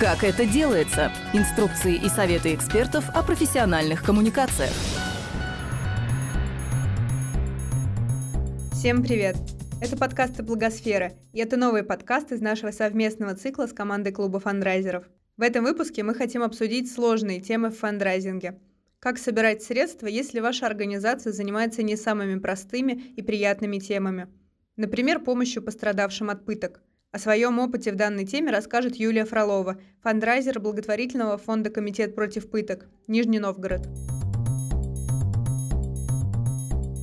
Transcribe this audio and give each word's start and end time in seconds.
Как 0.00 0.24
это 0.24 0.46
делается? 0.46 1.12
Инструкции 1.34 1.94
и 1.94 2.08
советы 2.08 2.54
экспертов 2.54 3.04
о 3.10 3.22
профессиональных 3.22 4.02
коммуникациях. 4.02 4.70
Всем 8.72 9.02
привет! 9.02 9.36
Это 9.82 9.98
подкасты 9.98 10.42
«Благосфера», 10.42 11.12
и 11.34 11.40
это 11.40 11.58
новый 11.58 11.82
подкаст 11.82 12.32
из 12.32 12.40
нашего 12.40 12.70
совместного 12.70 13.34
цикла 13.34 13.66
с 13.66 13.74
командой 13.74 14.10
клуба 14.10 14.40
фандрайзеров. 14.40 15.04
В 15.36 15.42
этом 15.42 15.64
выпуске 15.64 16.02
мы 16.02 16.14
хотим 16.14 16.42
обсудить 16.42 16.90
сложные 16.90 17.42
темы 17.42 17.68
в 17.68 17.78
фандрайзинге. 17.78 18.58
Как 19.00 19.18
собирать 19.18 19.62
средства, 19.62 20.06
если 20.06 20.40
ваша 20.40 20.64
организация 20.64 21.34
занимается 21.34 21.82
не 21.82 21.96
самыми 21.96 22.38
простыми 22.38 22.92
и 22.92 23.20
приятными 23.20 23.76
темами. 23.76 24.28
Например, 24.76 25.20
помощью 25.20 25.62
пострадавшим 25.62 26.30
от 26.30 26.46
пыток– 26.46 26.80
о 27.12 27.18
своем 27.18 27.58
опыте 27.58 27.90
в 27.90 27.96
данной 27.96 28.24
теме 28.24 28.52
расскажет 28.52 28.94
Юлия 28.94 29.24
Фролова, 29.24 29.80
фандрайзер 30.02 30.60
благотворительного 30.60 31.38
фонда 31.38 31.70
«Комитет 31.70 32.14
против 32.14 32.48
пыток», 32.48 32.88
Нижний 33.08 33.40
Новгород. 33.40 33.88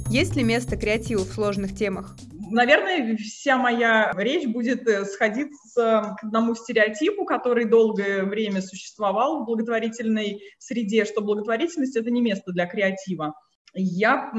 Есть 0.09 0.37
ли 0.37 0.43
место 0.43 0.77
креативу 0.77 1.23
в 1.23 1.33
сложных 1.33 1.75
темах? 1.75 2.15
Наверное, 2.49 3.17
вся 3.17 3.57
моя 3.57 4.13
речь 4.15 4.47
будет 4.47 4.87
э, 4.87 5.03
сходиться 5.03 6.15
к 6.17 6.23
одному 6.23 6.55
стереотипу, 6.55 7.25
который 7.25 7.65
долгое 7.65 8.23
время 8.23 8.61
существовал 8.61 9.41
в 9.41 9.45
благотворительной 9.45 10.41
среде, 10.57 11.03
что 11.03 11.19
благотворительность— 11.19 11.95
это 11.97 12.09
не 12.09 12.21
место 12.21 12.53
для 12.53 12.65
креатива. 12.65 13.33
Я 13.73 14.31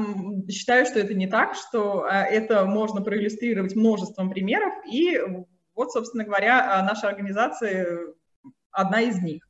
считаю, 0.49 0.87
что 0.87 0.99
это 0.99 1.13
не 1.13 1.27
так, 1.27 1.53
что 1.53 2.07
э, 2.07 2.15
это 2.15 2.65
можно 2.65 3.03
проиллюстрировать 3.03 3.75
множеством 3.75 4.31
примеров, 4.31 4.73
и 4.91 5.21
вот, 5.79 5.93
собственно 5.93 6.25
говоря, 6.25 6.77
а, 6.77 6.83
наша 6.83 7.07
организация 7.07 8.13
одна 8.69 8.99
из 8.99 9.21
них. 9.21 9.47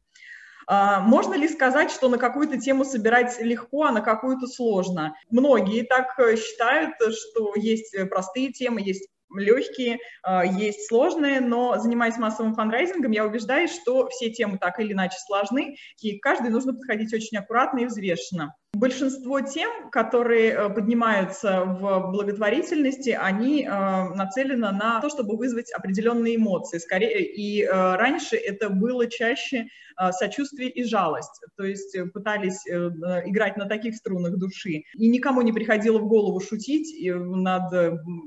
А, 0.67 0.99
можно 0.99 1.33
ли 1.33 1.47
сказать, 1.47 1.89
что 1.89 2.08
на 2.08 2.19
какую-то 2.19 2.59
тему 2.59 2.86
собирать 2.86 3.41
легко, 3.41 3.86
а 3.86 3.91
на 3.91 4.02
какую-то 4.02 4.45
сложно? 4.45 5.16
Многие 5.31 5.81
так 5.81 6.19
э, 6.19 6.36
считают, 6.36 6.94
что 6.99 7.53
есть 7.55 7.95
простые 8.11 8.52
темы, 8.52 8.81
есть 8.81 9.09
легкие, 9.36 9.97
а, 10.21 10.45
есть 10.45 10.88
сложные, 10.88 11.41
но 11.41 11.80
занимаясь 11.80 12.17
массовым 12.17 12.53
фандрайзингом, 12.53 13.09
я 13.09 13.25
убеждаюсь, 13.25 13.73
что 13.73 14.08
все 14.09 14.30
темы 14.30 14.59
так 14.59 14.80
или 14.80 14.93
иначе 14.93 15.17
сложны, 15.25 15.77
и 15.99 16.19
каждый 16.19 16.52
нужно 16.52 16.75
подходить 16.75 17.11
очень 17.11 17.39
аккуратно 17.39 17.80
и 17.80 17.86
взвешенно. 17.88 18.53
Большинство 18.73 19.42
тем, 19.42 19.89
которые 19.89 20.52
э, 20.52 20.70
поднимаются 20.70 21.66
в 21.66 22.12
благотворительности, 22.12 23.09
они 23.09 23.64
э, 23.64 23.70
нацелены 24.14 24.72
на 24.72 25.02
то, 25.02 25.09
чтобы 25.09 25.38
вызвать 25.38 25.72
определенные 25.72 26.36
эмоции. 26.36 26.78
Скорее, 26.78 27.26
и 27.26 27.64
э, 27.64 27.67
раньше 27.72 28.36
это 28.36 28.70
было 28.70 29.08
чаще 29.08 29.67
сочувствие 30.11 30.70
и 30.70 30.86
жалость. 30.86 31.42
То 31.58 31.66
есть 31.66 31.98
пытались 32.14 32.66
играть 32.66 33.58
на 33.58 33.66
таких 33.66 33.98
струнах 33.98 34.38
души. 34.38 34.83
И 34.94 35.09
никому 35.09 35.42
не 35.42 35.52
приходило 35.52 36.00
в 36.00 36.08
голову 36.08 36.39
шутить 36.39 36.95
над 37.06 37.70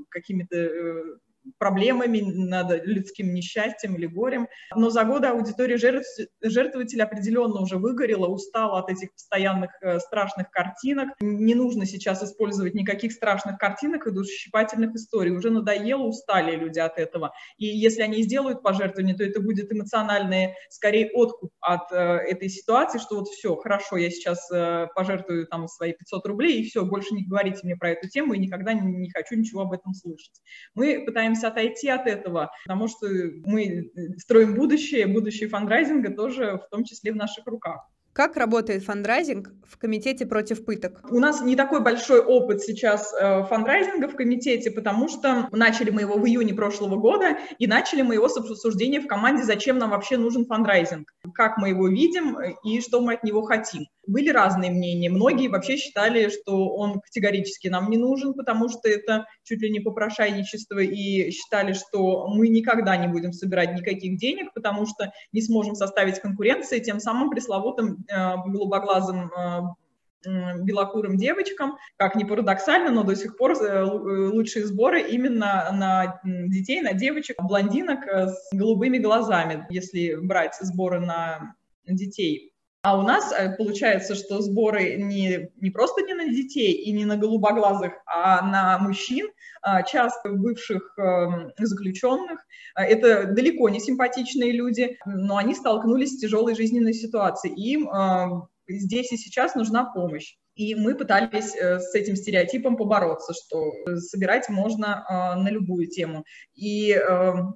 какими-то 0.09 0.69
проблемами, 1.57 2.21
над 2.21 2.85
людским 2.85 3.33
несчастьем 3.33 3.95
или 3.95 4.05
горем. 4.05 4.47
Но 4.75 4.89
за 4.89 5.03
годы 5.03 5.27
аудитория 5.27 5.77
жертв, 5.77 6.07
жертвователя 6.41 7.03
определенно 7.03 7.61
уже 7.61 7.77
выгорела, 7.77 8.27
устала 8.27 8.79
от 8.79 8.89
этих 8.89 9.13
постоянных 9.13 9.71
э, 9.81 9.99
страшных 9.99 10.49
картинок. 10.51 11.09
Не 11.19 11.55
нужно 11.55 11.85
сейчас 11.85 12.23
использовать 12.23 12.73
никаких 12.73 13.11
страшных 13.11 13.57
картинок 13.57 14.07
и 14.07 14.11
душесчипательных 14.11 14.95
историй. 14.95 15.31
Уже 15.31 15.49
надоело, 15.49 16.03
устали 16.03 16.55
люди 16.55 16.79
от 16.79 16.97
этого. 16.97 17.33
И 17.57 17.65
если 17.65 18.01
они 18.01 18.23
сделают 18.23 18.61
пожертвование, 18.61 19.15
то 19.15 19.23
это 19.23 19.41
будет 19.41 19.71
эмоциональный, 19.71 20.55
скорее, 20.69 21.09
откуп 21.13 21.51
от 21.59 21.91
э, 21.91 21.95
этой 21.95 22.49
ситуации, 22.49 22.99
что 22.99 23.17
вот 23.19 23.27
все, 23.27 23.55
хорошо, 23.55 23.97
я 23.97 24.09
сейчас 24.09 24.49
э, 24.51 24.87
пожертвую 24.95 25.47
там 25.47 25.67
свои 25.67 25.93
500 25.93 26.25
рублей, 26.27 26.61
и 26.61 26.65
все, 26.65 26.85
больше 26.85 27.13
не 27.13 27.25
говорите 27.25 27.59
мне 27.63 27.75
про 27.75 27.91
эту 27.91 28.09
тему, 28.09 28.33
и 28.33 28.39
никогда 28.39 28.73
не, 28.73 28.81
не 28.81 29.09
хочу 29.09 29.35
ничего 29.35 29.61
об 29.61 29.73
этом 29.73 29.93
слышать. 29.93 30.41
Мы 30.75 31.03
пытаемся 31.05 31.32
пытаемся 31.33 31.47
отойти 31.47 31.89
от 31.89 32.07
этого, 32.07 32.51
потому 32.65 32.87
что 32.87 33.07
мы 33.45 33.91
строим 34.17 34.55
будущее, 34.55 35.07
будущее 35.07 35.49
фандрайзинга 35.49 36.13
тоже 36.13 36.59
в 36.65 36.69
том 36.69 36.83
числе 36.83 37.11
в 37.11 37.15
наших 37.15 37.45
руках. 37.45 37.81
Как 38.13 38.37
работает 38.37 38.83
фандрайзинг 38.83 39.49
в 39.67 39.77
комитете 39.79 40.27
против 40.27 40.63
пыток? 40.65 41.01
У 41.09 41.19
нас 41.19 41.41
не 41.41 41.55
такой 41.55 41.81
большой 41.81 42.21
опыт 42.21 42.61
сейчас 42.61 43.11
э, 43.11 43.43
фандрайзинга 43.45 44.07
в 44.07 44.15
комитете, 44.15 44.69
потому 44.69 45.09
что 45.09 45.49
начали 45.51 45.89
мы 45.89 46.01
его 46.01 46.19
в 46.19 46.25
июне 46.27 46.53
прошлого 46.53 46.95
года, 46.97 47.37
и 47.57 47.65
начали 47.65 48.03
мы 48.03 48.13
его 48.13 48.29
с 48.29 48.37
обсуждения 48.37 48.99
в 48.99 49.07
команде, 49.07 49.41
зачем 49.41 49.79
нам 49.79 49.89
вообще 49.89 50.17
нужен 50.17 50.45
фандрайзинг, 50.45 51.11
как 51.33 51.57
мы 51.57 51.69
его 51.69 51.87
видим 51.87 52.37
э, 52.37 52.53
и 52.63 52.81
что 52.81 53.01
мы 53.01 53.13
от 53.13 53.23
него 53.23 53.41
хотим. 53.41 53.85
Были 54.05 54.29
разные 54.29 54.69
мнения. 54.69 55.09
Многие 55.09 55.47
вообще 55.47 55.77
считали, 55.77 56.29
что 56.29 56.69
он 56.75 56.99
категорически 56.99 57.69
нам 57.69 57.89
не 57.89 57.97
нужен, 57.97 58.33
потому 58.33 58.69
что 58.69 58.89
это 58.89 59.25
чуть 59.43 59.61
ли 59.61 59.71
не 59.71 59.79
попрошайничество, 59.79 60.79
и 60.79 61.31
считали, 61.31 61.73
что 61.73 62.27
мы 62.27 62.49
никогда 62.49 62.97
не 62.97 63.07
будем 63.07 63.31
собирать 63.31 63.73
никаких 63.73 64.17
денег, 64.17 64.53
потому 64.53 64.85
что 64.85 65.11
не 65.31 65.41
сможем 65.41 65.75
составить 65.75 66.19
конкуренции 66.19 66.79
тем 66.79 66.99
самым 66.99 67.29
пресловутым 67.29 68.05
э, 68.09 68.35
голубоглазым 68.45 69.31
э, 69.31 69.61
белокурым 70.25 71.17
девочкам, 71.17 71.77
как 71.97 72.15
ни 72.15 72.23
парадоксально, 72.23 72.91
но 72.91 73.03
до 73.03 73.15
сих 73.15 73.37
пор 73.37 73.53
э, 73.53 73.83
лучшие 73.83 74.65
сборы 74.65 75.01
именно 75.01 75.69
на 75.71 76.21
детей, 76.23 76.81
на 76.81 76.93
девочек, 76.93 77.41
блондинок 77.41 78.05
э, 78.07 78.27
с 78.27 78.49
голубыми 78.51 78.97
глазами, 78.97 79.65
если 79.69 80.15
брать 80.15 80.55
сборы 80.59 80.99
на 80.99 81.55
детей 81.85 82.52
а 82.83 82.99
у 82.99 83.03
нас 83.03 83.31
э, 83.31 83.55
получается, 83.55 84.13
что 84.13 84.41
сборы 84.41 84.97
не, 84.97 85.49
не 85.61 85.69
просто 85.71 86.01
не 86.01 86.13
на 86.13 86.27
детей 86.27 86.73
и 86.73 86.91
не 86.91 87.05
на 87.05 87.15
голубоглазых, 87.15 87.93
а 88.05 88.45
на 88.45 88.77
мужчин, 88.77 89.29
а, 89.61 89.83
часто 89.83 90.33
бывших 90.33 90.93
эм, 90.97 91.53
заключенных. 91.57 92.41
А, 92.75 92.83
это 92.83 93.23
далеко 93.23 93.69
не 93.69 93.79
симпатичные 93.79 94.51
люди, 94.51 94.97
но 95.05 95.37
они 95.37 95.55
столкнулись 95.55 96.17
с 96.17 96.19
тяжелой 96.19 96.55
жизненной 96.55 96.93
ситуацией. 96.93 97.55
Им 97.55 97.89
эм, 97.89 98.47
здесь 98.67 99.13
и 99.13 99.17
сейчас 99.17 99.55
нужна 99.55 99.85
помощь. 99.85 100.35
И 100.55 100.75
мы 100.75 100.95
пытались 100.95 101.55
э, 101.55 101.79
с 101.79 101.95
этим 101.95 102.17
стереотипом 102.17 102.75
побороться, 102.75 103.33
что 103.33 103.71
собирать 103.95 104.49
можно 104.49 105.05
э, 105.07 105.39
на 105.39 105.49
любую 105.49 105.87
тему. 105.87 106.25
И 106.53 106.91
эм, 106.91 107.55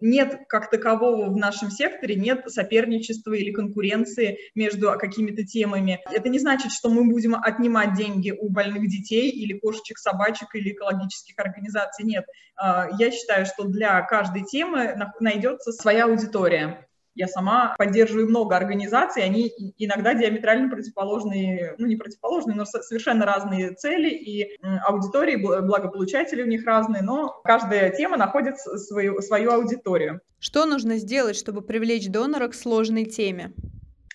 нет 0.00 0.42
как 0.48 0.70
такового 0.70 1.26
в 1.30 1.36
нашем 1.36 1.70
секторе, 1.70 2.14
нет 2.14 2.44
соперничества 2.50 3.32
или 3.32 3.52
конкуренции 3.52 4.38
между 4.54 4.92
какими-то 4.98 5.44
темами. 5.44 6.00
Это 6.10 6.28
не 6.28 6.38
значит, 6.38 6.72
что 6.72 6.90
мы 6.90 7.04
будем 7.04 7.34
отнимать 7.34 7.94
деньги 7.94 8.30
у 8.30 8.48
больных 8.48 8.88
детей 8.88 9.30
или 9.30 9.58
кошечек, 9.58 9.98
собачек 9.98 10.54
или 10.54 10.72
экологических 10.72 11.38
организаций. 11.38 12.04
Нет. 12.04 12.24
А, 12.56 12.88
я 12.98 13.10
считаю, 13.10 13.46
что 13.46 13.64
для 13.64 14.00
каждой 14.02 14.44
темы 14.44 14.96
найдется 15.20 15.72
своя 15.72 16.04
аудитория. 16.04 16.87
Я 17.18 17.26
сама 17.26 17.74
поддерживаю 17.76 18.28
много 18.28 18.56
организаций, 18.56 19.24
они 19.24 19.52
иногда 19.76 20.14
диаметрально 20.14 20.70
противоположные, 20.70 21.74
ну 21.76 21.86
не 21.88 21.96
противоположные, 21.96 22.56
но 22.56 22.64
совершенно 22.64 23.26
разные 23.26 23.74
цели, 23.74 24.08
и 24.08 24.56
аудитории, 24.86 25.34
благополучатели 25.34 26.44
у 26.44 26.46
них 26.46 26.64
разные, 26.64 27.02
но 27.02 27.40
каждая 27.42 27.90
тема 27.90 28.16
находит 28.16 28.60
свою, 28.60 29.20
свою 29.20 29.50
аудиторию. 29.50 30.20
Что 30.38 30.64
нужно 30.64 30.98
сделать, 30.98 31.34
чтобы 31.34 31.60
привлечь 31.60 32.08
донора 32.08 32.46
к 32.46 32.54
сложной 32.54 33.04
теме? 33.04 33.52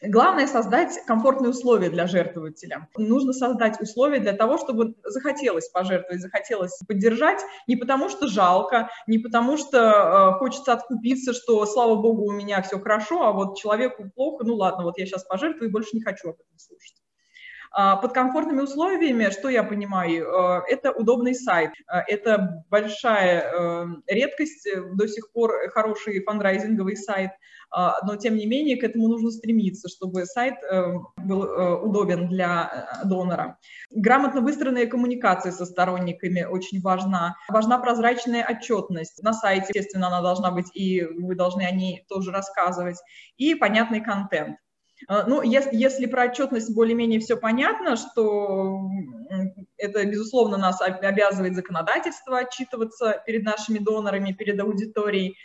Главное 0.05 0.47
создать 0.47 0.99
комфортные 1.05 1.51
условия 1.51 1.89
для 1.89 2.07
жертвователя. 2.07 2.89
Нужно 2.97 3.31
создать 3.31 3.79
условия 3.79 4.19
для 4.19 4.33
того, 4.33 4.57
чтобы 4.57 4.95
захотелось 5.03 5.69
пожертвовать, 5.69 6.21
захотелось 6.21 6.77
поддержать, 6.85 7.39
не 7.67 7.77
потому 7.77 8.09
что 8.09 8.27
жалко, 8.27 8.89
не 9.07 9.17
потому 9.17 9.55
что 9.55 9.79
э, 9.79 10.39
хочется 10.39 10.73
откупиться, 10.73 11.31
что, 11.33 11.65
слава 11.65 11.95
богу, 11.95 12.25
у 12.25 12.31
меня 12.31 12.61
все 12.61 12.79
хорошо, 12.79 13.23
а 13.23 13.31
вот 13.31 13.57
человеку 13.57 14.11
плохо, 14.13 14.43
ну 14.43 14.55
ладно, 14.55 14.83
вот 14.83 14.97
я 14.97 15.05
сейчас 15.05 15.23
пожертвую 15.23 15.69
и 15.69 15.71
больше 15.71 15.91
не 15.93 16.01
хочу 16.01 16.29
об 16.29 16.35
этом 16.35 16.57
слушать. 16.57 16.95
А, 17.75 17.95
под 17.95 18.13
комфортными 18.13 18.61
условиями, 18.61 19.31
что 19.31 19.49
я 19.49 19.63
понимаю, 19.63 20.27
э, 20.27 20.61
это 20.67 20.91
удобный 20.91 21.33
сайт, 21.33 21.71
э, 21.91 22.01
это 22.07 22.63
большая 22.69 23.41
э, 23.41 23.85
редкость, 24.05 24.67
до 24.93 25.07
сих 25.07 25.31
пор 25.31 25.69
хороший 25.71 26.23
фандрайзинговый 26.23 26.95
сайт, 26.95 27.31
но 28.03 28.15
тем 28.17 28.35
не 28.35 28.45
менее 28.45 28.77
к 28.77 28.83
этому 28.83 29.07
нужно 29.07 29.31
стремиться, 29.31 29.89
чтобы 29.89 30.25
сайт 30.25 30.55
был 31.17 31.41
удобен 31.83 32.27
для 32.29 33.01
донора. 33.05 33.57
Грамотно 33.91 34.41
выстроенная 34.41 34.87
коммуникация 34.87 35.51
со 35.51 35.65
сторонниками 35.65 36.43
очень 36.43 36.81
важна. 36.81 37.35
Важна 37.49 37.79
прозрачная 37.79 38.45
отчетность. 38.47 39.23
На 39.23 39.33
сайте, 39.33 39.67
естественно, 39.69 40.07
она 40.07 40.21
должна 40.21 40.51
быть, 40.51 40.69
и 40.75 41.03
вы 41.03 41.35
должны 41.35 41.63
о 41.63 41.71
ней 41.71 42.05
тоже 42.09 42.31
рассказывать. 42.31 42.97
И 43.37 43.55
понятный 43.55 44.01
контент. 44.01 44.57
А, 45.07 45.27
ну, 45.27 45.41
если, 45.41 45.75
если 45.75 46.05
про 46.05 46.25
отчетность 46.25 46.73
более-менее 46.73 47.19
все 47.19 47.35
понятно, 47.35 47.97
что 47.97 48.79
это, 49.77 50.05
безусловно, 50.05 50.57
нас 50.57 50.79
обязывает 50.81 51.55
законодательство 51.55 52.39
отчитываться 52.39 53.21
перед 53.25 53.43
нашими 53.43 53.79
донорами, 53.79 54.31
перед 54.31 54.59
аудиторией. 54.61 55.35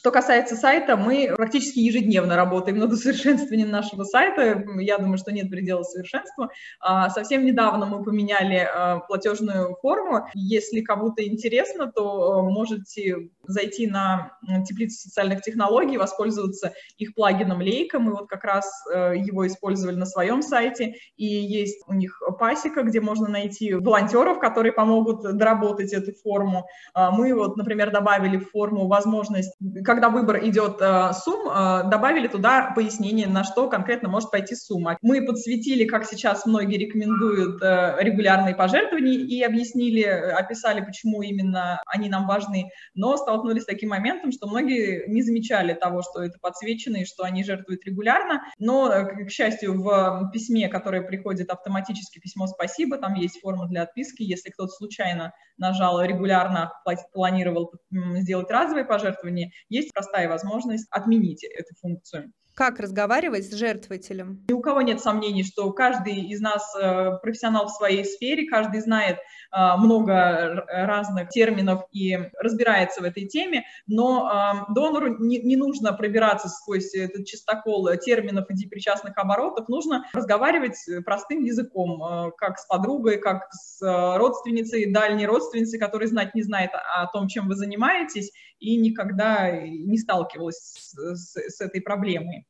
Что 0.00 0.10
касается 0.10 0.56
сайта, 0.56 0.96
мы 0.96 1.30
практически 1.36 1.78
ежедневно 1.80 2.34
работаем 2.34 2.78
над 2.78 2.90
усовершенствованием 2.90 3.70
нашего 3.70 4.04
сайта. 4.04 4.64
Я 4.78 4.96
думаю, 4.96 5.18
что 5.18 5.30
нет 5.30 5.50
предела 5.50 5.82
совершенства. 5.82 6.48
А, 6.80 7.10
совсем 7.10 7.44
недавно 7.44 7.84
мы 7.84 8.02
поменяли 8.02 8.66
а, 8.66 9.00
платежную 9.00 9.76
форму. 9.82 10.26
Если 10.32 10.80
кому-то 10.80 11.22
интересно, 11.22 11.92
то 11.92 12.38
а, 12.38 12.42
можете 12.42 13.28
зайти 13.46 13.88
на 13.88 14.38
теплицу 14.66 14.96
социальных 14.96 15.42
технологий, 15.42 15.98
воспользоваться 15.98 16.72
их 16.96 17.14
плагином 17.14 17.60
Лейка. 17.60 17.98
Мы 17.98 18.12
вот 18.12 18.26
как 18.26 18.44
раз 18.44 18.70
его 18.88 19.46
использовали 19.46 19.96
на 19.96 20.06
своем 20.06 20.40
сайте. 20.40 20.94
И 21.16 21.26
есть 21.26 21.82
у 21.88 21.92
них 21.92 22.22
пасека, 22.38 22.84
где 22.84 23.02
можно 23.02 23.28
найти 23.28 23.74
волонтеров, 23.74 24.38
которые 24.38 24.72
помогут 24.72 25.36
доработать 25.36 25.92
эту 25.92 26.14
форму. 26.14 26.66
Мы 26.94 27.34
вот, 27.34 27.56
например, 27.56 27.90
добавили 27.90 28.38
в 28.38 28.50
форму 28.50 28.86
возможность 28.86 29.56
когда 29.90 30.08
выбор 30.08 30.38
идет 30.44 30.76
э, 30.80 31.12
сумм, 31.14 31.48
э, 31.48 31.90
добавили 31.90 32.28
туда 32.28 32.72
пояснение, 32.76 33.26
на 33.26 33.42
что 33.42 33.68
конкретно 33.68 34.08
может 34.08 34.30
пойти 34.30 34.54
сумма. 34.54 34.96
Мы 35.02 35.26
подсветили, 35.26 35.84
как 35.84 36.04
сейчас 36.04 36.46
многие 36.46 36.76
рекомендуют 36.76 37.60
э, 37.60 37.96
регулярные 37.98 38.54
пожертвования 38.54 39.14
и 39.14 39.42
объяснили, 39.42 40.02
описали, 40.02 40.80
почему 40.80 41.22
именно 41.22 41.82
они 41.86 42.08
нам 42.08 42.28
важны, 42.28 42.70
но 42.94 43.16
столкнулись 43.16 43.64
с 43.64 43.66
таким 43.66 43.88
моментом, 43.88 44.30
что 44.30 44.46
многие 44.46 45.08
не 45.08 45.22
замечали 45.22 45.74
того, 45.74 46.02
что 46.02 46.22
это 46.22 46.38
подсвечено 46.40 46.98
и 46.98 47.04
что 47.04 47.24
они 47.24 47.42
жертвуют 47.42 47.84
регулярно, 47.84 48.44
но, 48.60 48.92
э, 48.92 49.24
к 49.24 49.30
счастью, 49.30 49.82
в 49.82 50.30
письме, 50.32 50.68
которое 50.68 51.02
приходит 51.02 51.50
автоматически, 51.50 52.20
письмо 52.20 52.46
«Спасибо», 52.46 52.96
там 52.96 53.14
есть 53.14 53.40
форма 53.40 53.66
для 53.66 53.82
отписки, 53.82 54.22
если 54.22 54.50
кто-то 54.50 54.70
случайно 54.70 55.32
нажал 55.58 56.00
регулярно, 56.00 56.72
планировал 57.12 57.72
сделать 57.90 58.50
разовые 58.52 58.84
пожертвования, 58.84 59.50
есть 59.68 59.79
простая 59.88 60.28
возможность 60.28 60.86
отменить 60.90 61.44
эту 61.44 61.74
функцию. 61.80 62.32
Как 62.60 62.78
разговаривать 62.78 63.46
с 63.46 63.54
жертвователем? 63.54 64.44
Ни 64.50 64.52
у 64.52 64.60
кого 64.60 64.82
нет 64.82 65.00
сомнений, 65.00 65.44
что 65.44 65.72
каждый 65.72 66.26
из 66.26 66.42
нас 66.42 66.74
э, 66.76 67.12
профессионал 67.22 67.68
в 67.68 67.70
своей 67.70 68.04
сфере, 68.04 68.46
каждый 68.46 68.80
знает 68.80 69.16
э, 69.16 69.76
много 69.78 70.66
разных 70.68 71.30
терминов 71.30 71.84
и 71.90 72.18
разбирается 72.38 73.00
в 73.00 73.04
этой 73.04 73.26
теме, 73.26 73.64
но 73.86 74.30
э, 74.30 74.74
донору 74.74 75.16
не, 75.20 75.56
нужно 75.56 75.94
пробираться 75.94 76.48
сквозь 76.48 76.94
этот 76.94 77.24
чистокол 77.24 77.88
терминов 77.96 78.44
и 78.50 78.68
причастных 78.68 79.16
оборотов, 79.16 79.68
нужно 79.68 80.04
разговаривать 80.12 80.76
простым 81.06 81.44
языком, 81.44 82.32
как 82.36 82.58
с 82.58 82.66
подругой, 82.66 83.18
как 83.18 83.48
с 83.52 83.80
родственницей, 84.18 84.92
дальней 84.92 85.26
родственницей, 85.26 85.78
которая 85.78 86.08
знать 86.08 86.34
не 86.34 86.42
знает 86.42 86.72
о 86.74 87.06
том, 87.06 87.28
чем 87.28 87.48
вы 87.48 87.54
занимаетесь, 87.54 88.32
и 88.60 88.76
никогда 88.76 89.50
не 89.50 89.98
сталкивалась 89.98 90.56
с, 90.56 91.34
с, 91.34 91.60
этой 91.60 91.80
проблемой. 91.80 92.46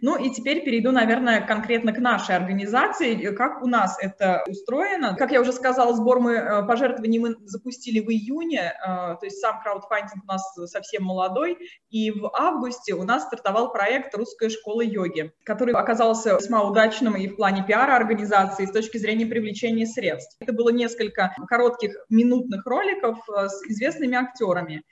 Ну 0.00 0.16
и 0.16 0.30
теперь 0.30 0.64
перейду, 0.64 0.90
наверное, 0.90 1.40
конкретно 1.40 1.92
к 1.92 1.98
нашей 1.98 2.36
организации, 2.36 3.34
как 3.34 3.62
у 3.62 3.66
нас 3.66 3.96
это 4.00 4.44
устроено. 4.48 5.14
Как 5.16 5.30
я 5.32 5.40
уже 5.40 5.52
сказала, 5.52 5.94
сбор 5.94 6.20
мы 6.20 6.32
э, 6.32 6.66
пожертвований 6.66 7.18
мы 7.18 7.36
запустили 7.44 8.00
в 8.00 8.10
июне, 8.10 8.72
э, 8.74 8.86
то 8.86 9.20
есть 9.22 9.38
сам 9.38 9.60
краудфандинг 9.62 10.24
у 10.24 10.26
нас 10.26 10.54
совсем 10.66 11.04
молодой, 11.04 11.58
и 11.90 12.10
в 12.10 12.30
августе 12.34 12.94
у 12.94 13.04
нас 13.04 13.24
стартовал 13.24 13.72
проект 13.72 14.14
«Русская 14.14 14.48
школа 14.48 14.82
йоги», 14.82 15.32
который 15.44 15.74
оказался 15.74 16.36
весьма 16.36 16.62
удачным 16.62 17.16
и 17.16 17.28
в 17.28 17.36
плане 17.36 17.64
пиара 17.64 17.94
организации, 17.94 18.64
и 18.64 18.66
с 18.66 18.72
точки 18.72 18.98
зрения 18.98 19.26
привлечения 19.26 19.86
средств. 19.86 20.36
Это 20.40 20.52
было 20.52 20.70
несколько 20.70 21.34
коротких 21.48 21.94
минутных 22.08 22.66
роликов 22.66 23.18
э, 23.28 23.48
с 23.48 23.62
известными 23.70 24.16
актерами. 24.16 24.82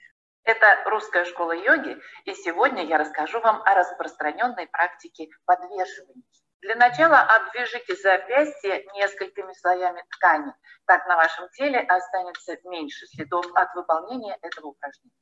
Это 0.43 0.83
русская 0.85 1.23
школа 1.23 1.53
йоги, 1.53 1.97
и 2.25 2.33
сегодня 2.33 2.83
я 2.85 2.97
расскажу 2.97 3.39
вам 3.39 3.61
о 3.63 3.75
распространенной 3.75 4.67
практике 4.67 5.29
подвешивания. 5.45 6.23
Для 6.61 6.75
начала 6.75 7.21
обвяжите 7.21 7.95
запястье 7.95 8.85
несколькими 8.93 9.53
слоями 9.53 10.03
ткани. 10.11 10.53
Так 10.85 11.07
на 11.07 11.15
вашем 11.15 11.47
теле 11.51 11.79
останется 11.79 12.57
меньше 12.65 13.05
следов 13.07 13.45
от 13.55 13.73
выполнения 13.73 14.37
этого 14.41 14.67
упражнения. 14.67 15.15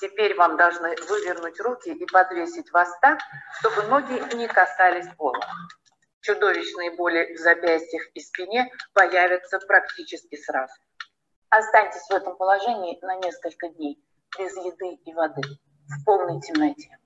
Теперь 0.00 0.34
вам 0.34 0.56
должны 0.56 0.96
вывернуть 1.08 1.60
руки 1.60 1.90
и 1.90 2.06
подвесить 2.06 2.70
вас 2.72 2.90
так, 3.00 3.20
чтобы 3.60 3.84
ноги 3.84 4.34
не 4.34 4.48
касались 4.48 5.08
пола. 5.16 5.46
Чудовищные 6.22 6.90
боли 6.96 7.34
в 7.34 7.38
запястьях 7.38 8.02
и 8.14 8.20
спине 8.20 8.68
появятся 8.94 9.60
практически 9.60 10.34
сразу. 10.36 10.74
Останьтесь 11.50 12.08
в 12.08 12.14
этом 12.14 12.36
положении 12.36 12.98
на 13.02 13.14
несколько 13.16 13.68
дней 13.68 14.02
без 14.38 14.56
еды 14.56 14.98
и 15.04 15.14
воды, 15.14 15.42
в 15.88 16.04
полной 16.04 16.40
темноте. 16.40 16.98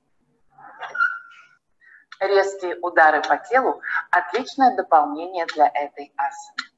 Резкие 2.21 2.77
удары 2.81 3.23
по 3.23 3.39
телу– 3.39 3.81
отличное 4.11 4.77
дополнение 4.77 5.47
для 5.47 5.69
этой 5.69 6.13
асаны. 6.17 6.71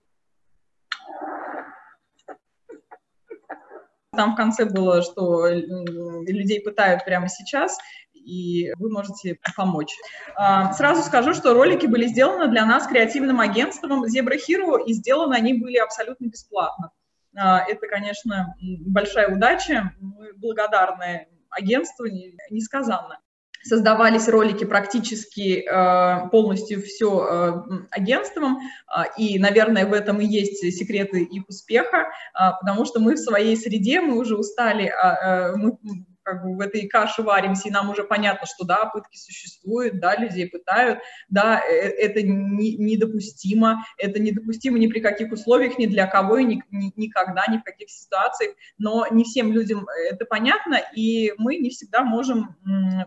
Там 4.14 4.34
в 4.34 4.37
конце 4.37 4.66
было, 4.66 5.02
что 5.02 5.46
людей 5.49 6.60
пытают 6.60 7.04
прямо 7.04 7.28
сейчас, 7.28 7.78
и 8.12 8.72
вы 8.78 8.90
можете 8.90 9.38
помочь. 9.56 9.96
А, 10.37 10.72
сразу 10.75 11.02
скажу, 11.02 11.34
что 11.34 11.54
ролики 11.54 11.87
были 11.87 12.06
сделаны 12.06 12.49
для 12.49 12.64
нас 12.66 12.87
креативным 12.87 13.40
агентством 13.40 14.04
Zebra 14.04 14.37
Hero, 14.37 14.78
и 14.84 14.93
сделаны 14.93 15.34
они 15.34 15.54
были 15.54 15.78
абсолютно 15.78 16.26
бесплатно. 16.26 16.93
А, 17.37 17.64
это, 17.67 17.87
конечно, 17.87 18.55
большая 18.61 19.34
удача. 19.34 19.93
Мы 20.00 20.32
благодарны 20.34 21.29
агентству 21.50 22.06
несказанно. 22.50 23.19
Создавались 23.64 24.29
ролики 24.29 24.64
практически 24.64 25.61
э, 25.64 26.29
полностью 26.31 26.82
все 26.82 27.25
э, 27.25 27.52
агентством, 27.93 28.58
э, 28.58 29.02
и, 29.17 29.38
наверное, 29.38 29.87
в 29.87 29.93
этом 29.93 30.20
и 30.20 30.26
есть 30.26 30.58
секреты 30.76 31.23
их 31.23 31.49
успеха, 31.49 31.99
э, 31.99 32.50
потому 32.61 32.84
что 32.84 32.99
мы 32.99 33.14
в 33.14 33.20
своей 33.20 33.56
среде, 33.56 34.00
мы 34.00 34.19
уже 34.19 34.37
устали, 34.37 34.87
э, 34.87 35.55
мы 35.55 35.78
как 36.23 36.43
бы 36.43 36.57
в 36.57 36.61
этой 36.61 36.89
каше 36.89 37.23
варимся, 37.23 37.69
и 37.69 37.73
нам 37.73 37.91
уже 37.91 38.05
понятно, 38.05 38.47
что 38.47 38.65
да, 38.65 38.87
пытки 38.87 39.17
существуют, 39.17 40.01
да, 40.01 40.17
людей 40.17 40.49
пытают, 40.49 41.01
да, 41.29 41.61
э, 41.61 41.73
это 41.73 42.23
не, 42.23 42.77
недопустимо, 42.77 43.85
это 43.99 44.21
недопустимо 44.21 44.79
ни 44.79 44.87
при 44.87 45.01
каких 45.01 45.33
условиях, 45.33 45.79
ни 45.79 45.87
для 45.87 46.07
кого 46.07 46.39
и 46.39 46.45
ни, 46.45 46.63
ни, 46.71 46.93
никогда, 46.97 47.45
ни 47.49 47.59
в 47.59 47.65
каких 47.65 47.91
ситуациях, 47.91 48.55
но 48.79 49.07
не 49.11 49.25
всем 49.25 49.53
людям 49.53 49.87
это 50.11 50.25
понятно, 50.25 50.81
и 50.95 51.33
мы 51.39 51.57
не 51.57 51.71
всегда 51.71 52.03
можем 52.03 52.57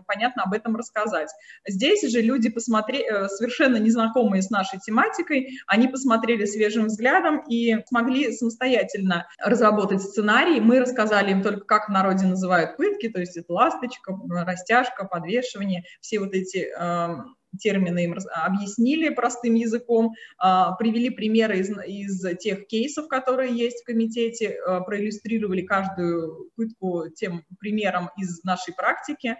понятно 0.06 0.44
об 0.44 0.52
этом 0.52 0.76
рассказать. 0.76 1.30
Здесь 1.66 2.08
же 2.10 2.20
люди 2.20 2.48
посмотрели, 2.50 3.04
э, 3.04 3.28
совершенно 3.28 3.76
незнакомые 3.76 4.42
с 4.42 4.50
нашей 4.50 4.78
тематикой, 4.78 5.58
они 5.66 5.88
посмотрели 5.88 6.44
свежим 6.44 6.86
взглядом 6.86 7.42
и 7.48 7.76
смогли 7.86 8.32
самостоятельно 8.32 9.26
разработать 9.38 10.02
сценарий, 10.02 10.60
мы 10.60 10.80
рассказали 10.80 11.32
им 11.32 11.42
только, 11.42 11.64
как 11.64 11.88
в 11.88 11.92
народе 11.92 12.26
называют 12.26 12.76
пытки, 12.76 13.05
техники, 13.06 13.12
то 13.12 13.20
есть 13.20 13.36
это 13.36 13.52
ласточка, 13.52 14.18
растяжка, 14.30 15.04
подвешивание, 15.04 15.84
все 16.00 16.18
вот 16.20 16.34
эти 16.34 16.68
э, 16.78 17.16
термины 17.58 18.04
им 18.04 18.16
объяснили 18.34 19.08
простым 19.10 19.54
языком, 19.54 20.12
э, 20.42 20.64
привели 20.78 21.10
примеры 21.10 21.58
из, 21.58 21.70
из 21.86 22.38
тех 22.38 22.66
кейсов, 22.66 23.08
которые 23.08 23.54
есть 23.54 23.82
в 23.82 23.86
комитете, 23.86 24.56
э, 24.56 24.80
проиллюстрировали 24.84 25.62
каждую 25.62 26.50
пытку 26.56 27.08
тем 27.14 27.44
примером 27.58 28.10
из 28.16 28.42
нашей 28.44 28.74
практики, 28.74 29.36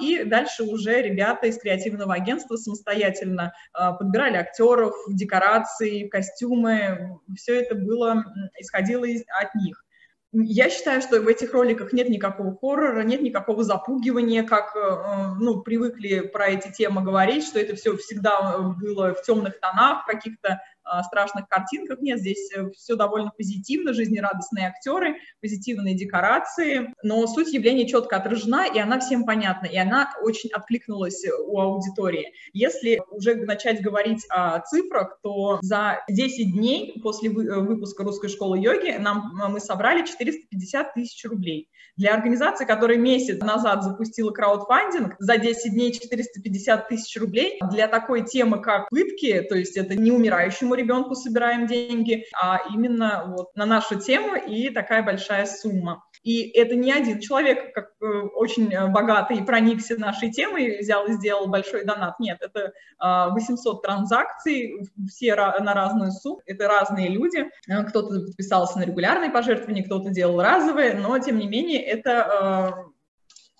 и 0.00 0.22
дальше 0.22 0.62
уже 0.62 1.02
ребята 1.02 1.48
из 1.48 1.58
креативного 1.58 2.14
агентства 2.14 2.54
самостоятельно 2.54 3.52
подбирали 3.72 4.36
актеров, 4.36 4.94
декорации, 5.08 6.06
костюмы. 6.06 7.18
Все 7.36 7.62
это 7.62 7.74
было, 7.74 8.24
исходило 8.60 9.04
от 9.40 9.54
них. 9.56 9.84
Я 10.32 10.70
считаю, 10.70 11.00
что 11.00 11.20
в 11.20 11.28
этих 11.28 11.52
роликах 11.54 11.92
нет 11.92 12.08
никакого 12.08 12.56
хоррора, 12.56 13.02
нет 13.02 13.22
никакого 13.22 13.62
запугивания, 13.64 14.42
как 14.42 14.74
э, 14.76 15.34
ну, 15.38 15.62
привыкли 15.62 16.20
про 16.20 16.48
эти 16.48 16.70
темы 16.72 17.02
говорить, 17.02 17.46
что 17.46 17.58
это 17.58 17.76
все 17.76 17.96
всегда 17.96 18.58
было 18.58 19.14
в 19.14 19.22
темных 19.22 19.60
тонах, 19.60 20.04
каких-то 20.04 20.60
страшных 21.02 21.48
картинках. 21.48 22.00
Нет, 22.00 22.20
здесь 22.20 22.50
э, 22.54 22.70
все 22.70 22.96
довольно 22.96 23.30
позитивно, 23.36 23.92
жизнерадостные 23.92 24.68
актеры, 24.68 25.16
позитивные 25.40 25.94
декорации, 25.94 26.92
но 27.02 27.26
суть 27.26 27.52
явления 27.52 27.86
четко 27.86 28.16
отражена, 28.16 28.66
и 28.66 28.78
она 28.78 29.00
всем 29.00 29.24
понятна, 29.24 29.66
и 29.66 29.76
она 29.76 30.12
очень 30.22 30.50
откликнулась 30.50 31.24
у 31.46 31.58
аудитории. 31.60 32.32
Если 32.52 33.02
уже 33.10 33.34
начать 33.36 33.82
говорить 33.82 34.24
о 34.30 34.60
цифрах, 34.60 35.18
то 35.22 35.58
за 35.62 36.04
10 36.08 36.52
дней 36.52 37.00
после 37.02 37.30
э, 37.30 37.32
выпуска 37.32 38.04
русской 38.04 38.28
школы 38.28 38.58
йоги 38.58 38.96
нам, 38.98 39.32
мы 39.48 39.60
собрали 39.60 40.04
450 40.04 40.94
тысяч 40.94 41.24
рублей. 41.24 41.68
Для 41.96 42.14
организации, 42.14 42.66
которая 42.66 42.98
месяц 42.98 43.40
назад 43.40 43.82
запустила 43.82 44.30
краудфандинг, 44.30 45.14
за 45.18 45.38
10 45.38 45.72
дней 45.72 45.92
450 45.92 46.88
тысяч 46.88 47.18
рублей 47.18 47.58
для 47.70 47.88
такой 47.88 48.24
темы, 48.24 48.60
как 48.60 48.88
пытки, 48.90 49.40
то 49.48 49.54
есть 49.56 49.76
это 49.76 49.94
неумирающему 49.94 50.75
ребенку 50.76 51.14
собираем 51.14 51.66
деньги, 51.66 52.24
а 52.40 52.60
именно 52.72 53.34
вот 53.36 53.54
на 53.56 53.66
нашу 53.66 53.98
тему 53.98 54.36
и 54.36 54.70
такая 54.70 55.02
большая 55.02 55.46
сумма. 55.46 56.02
И 56.22 56.50
это 56.58 56.74
не 56.74 56.92
один 56.92 57.20
человек, 57.20 57.72
как 57.72 57.90
э, 58.00 58.06
очень 58.34 58.68
богатый, 58.90 59.44
проникся 59.44 59.96
нашей 59.96 60.30
темой, 60.32 60.78
взял 60.80 61.06
и 61.06 61.12
сделал 61.12 61.46
большой 61.46 61.84
донат. 61.84 62.18
Нет, 62.18 62.38
это 62.40 62.72
800 62.98 63.76
а, 63.76 63.80
транзакций, 63.80 64.88
все 65.08 65.34
на 65.36 65.74
разную 65.74 66.10
сумму, 66.10 66.40
это 66.46 66.66
разные 66.66 67.08
люди. 67.08 67.48
Э, 67.68 67.84
кто-то 67.84 68.20
подписался 68.26 68.78
на 68.78 68.84
регулярные 68.84 69.30
пожертвования, 69.30 69.84
кто-то 69.84 70.10
делал 70.10 70.40
разовые, 70.40 70.94
но 70.94 71.16
тем 71.18 71.38
не 71.38 71.46
менее 71.46 71.82
это, 71.82 72.74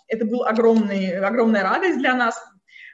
э, 0.08 0.14
это 0.14 0.24
был 0.26 0.44
огромный, 0.44 1.18
огромная 1.18 1.62
радость 1.62 1.98
для 1.98 2.14
нас, 2.14 2.36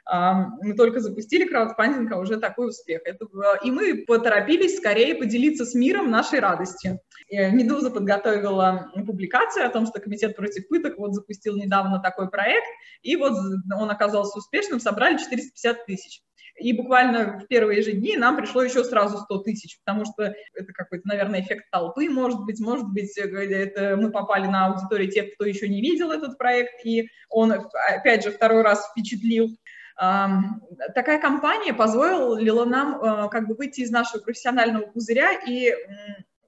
мы 0.05 0.73
только 0.75 0.99
запустили 0.99 1.45
краудфандинг, 1.45 2.11
а 2.11 2.17
уже 2.17 2.37
такой 2.37 2.69
успех. 2.69 3.01
Это, 3.05 3.25
и 3.63 3.71
мы 3.71 4.03
поторопились 4.05 4.77
скорее 4.77 5.15
поделиться 5.15 5.65
с 5.65 5.73
миром 5.73 6.11
нашей 6.11 6.39
радостью. 6.39 6.99
Медуза 7.29 7.89
подготовила 7.89 8.91
публикацию 9.05 9.65
о 9.65 9.69
том, 9.69 9.85
что 9.87 10.01
Комитет 10.01 10.35
против 10.35 10.67
пыток 10.67 10.97
вот 10.97 11.13
запустил 11.13 11.55
недавно 11.55 12.01
такой 12.01 12.29
проект, 12.29 12.67
и 13.01 13.15
вот 13.15 13.33
он 13.73 13.89
оказался 13.89 14.39
успешным, 14.39 14.79
собрали 14.79 15.17
450 15.17 15.85
тысяч. 15.85 16.21
И 16.59 16.73
буквально 16.73 17.39
в 17.39 17.47
первые 17.47 17.81
же 17.81 17.93
дни 17.93 18.15
нам 18.15 18.37
пришло 18.37 18.61
еще 18.61 18.83
сразу 18.83 19.17
100 19.17 19.37
тысяч, 19.39 19.79
потому 19.83 20.05
что 20.05 20.33
это 20.53 20.71
какой-то, 20.73 21.07
наверное, 21.07 21.41
эффект 21.41 21.65
толпы, 21.71 22.09
может 22.09 22.41
быть, 22.41 22.59
может 22.59 22.87
быть, 22.89 23.17
э, 23.17 23.23
это 23.23 23.97
мы 23.97 24.11
попали 24.11 24.45
на 24.45 24.67
аудиторию 24.67 25.09
тех, 25.09 25.33
кто 25.33 25.45
еще 25.45 25.67
не 25.67 25.81
видел 25.81 26.11
этот 26.11 26.37
проект, 26.37 26.85
и 26.85 27.09
он, 27.29 27.53
опять 27.89 28.23
же, 28.23 28.31
второй 28.31 28.61
раз 28.61 28.87
впечатлил. 28.91 29.57
Такая 29.95 31.19
компания 31.19 31.73
позволила 31.73 32.65
нам 32.65 32.95
э, 32.95 33.29
как 33.29 33.47
бы 33.47 33.55
выйти 33.55 33.81
из 33.81 33.91
нашего 33.91 34.21
профессионального 34.21 34.87
пузыря 34.87 35.33
и 35.33 35.71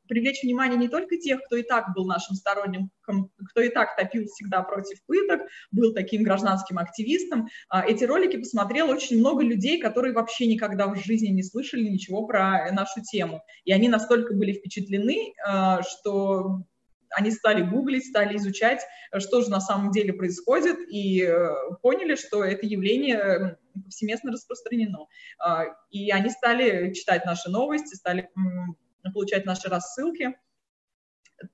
привлечь 0.08 0.44
внимание 0.44 0.78
не 0.78 0.88
только 0.88 1.18
тех, 1.18 1.42
кто 1.44 1.56
и 1.56 1.64
так 1.64 1.94
был 1.96 2.06
нашим 2.06 2.36
сторонним, 2.36 2.90
кто 3.50 3.62
и 3.62 3.70
так 3.70 3.96
топил 3.96 4.26
всегда 4.26 4.62
против 4.62 5.04
пыток, 5.06 5.42
был 5.72 5.94
таким 5.94 6.24
гражданским 6.24 6.78
активистом. 6.78 7.48
А, 7.70 7.86
эти 7.86 8.04
ролики 8.04 8.38
посмотрело 8.38 8.94
очень 8.94 9.20
много 9.20 9.44
людей, 9.44 9.80
которые 9.80 10.14
вообще 10.14 10.48
никогда 10.48 10.88
в 10.88 10.96
жизни 10.96 11.30
не 11.30 11.44
слышали 11.44 11.84
ничего 11.84 12.26
про 12.26 12.72
нашу 12.72 13.02
тему. 13.02 13.42
И 13.64 13.72
они 13.72 13.90
настолько 13.90 14.34
были 14.34 14.54
впечатлены, 14.54 15.34
а, 15.46 15.82
что 15.84 16.62
они 17.16 17.32
стали 17.32 17.62
гуглить, 17.62 18.06
стали 18.08 18.38
изучать, 18.38 18.82
что 19.18 19.42
же 19.42 19.50
на 19.50 19.62
самом 19.62 19.92
деле 19.92 20.14
происходит, 20.14 20.78
и 20.90 21.24
э, 21.24 21.50
поняли, 21.82 22.16
что 22.16 22.44
это 22.44 22.66
явление 22.66 23.58
повсеместно 23.84 24.32
распространено. 24.32 25.08
А, 25.40 25.66
и 25.90 26.12
они 26.12 26.30
стали 26.30 26.94
читать 26.94 27.26
наши 27.26 27.50
новости, 27.50 27.96
стали 27.96 28.30
получать 29.14 29.46
наши 29.46 29.70
рассылки. 29.70 30.36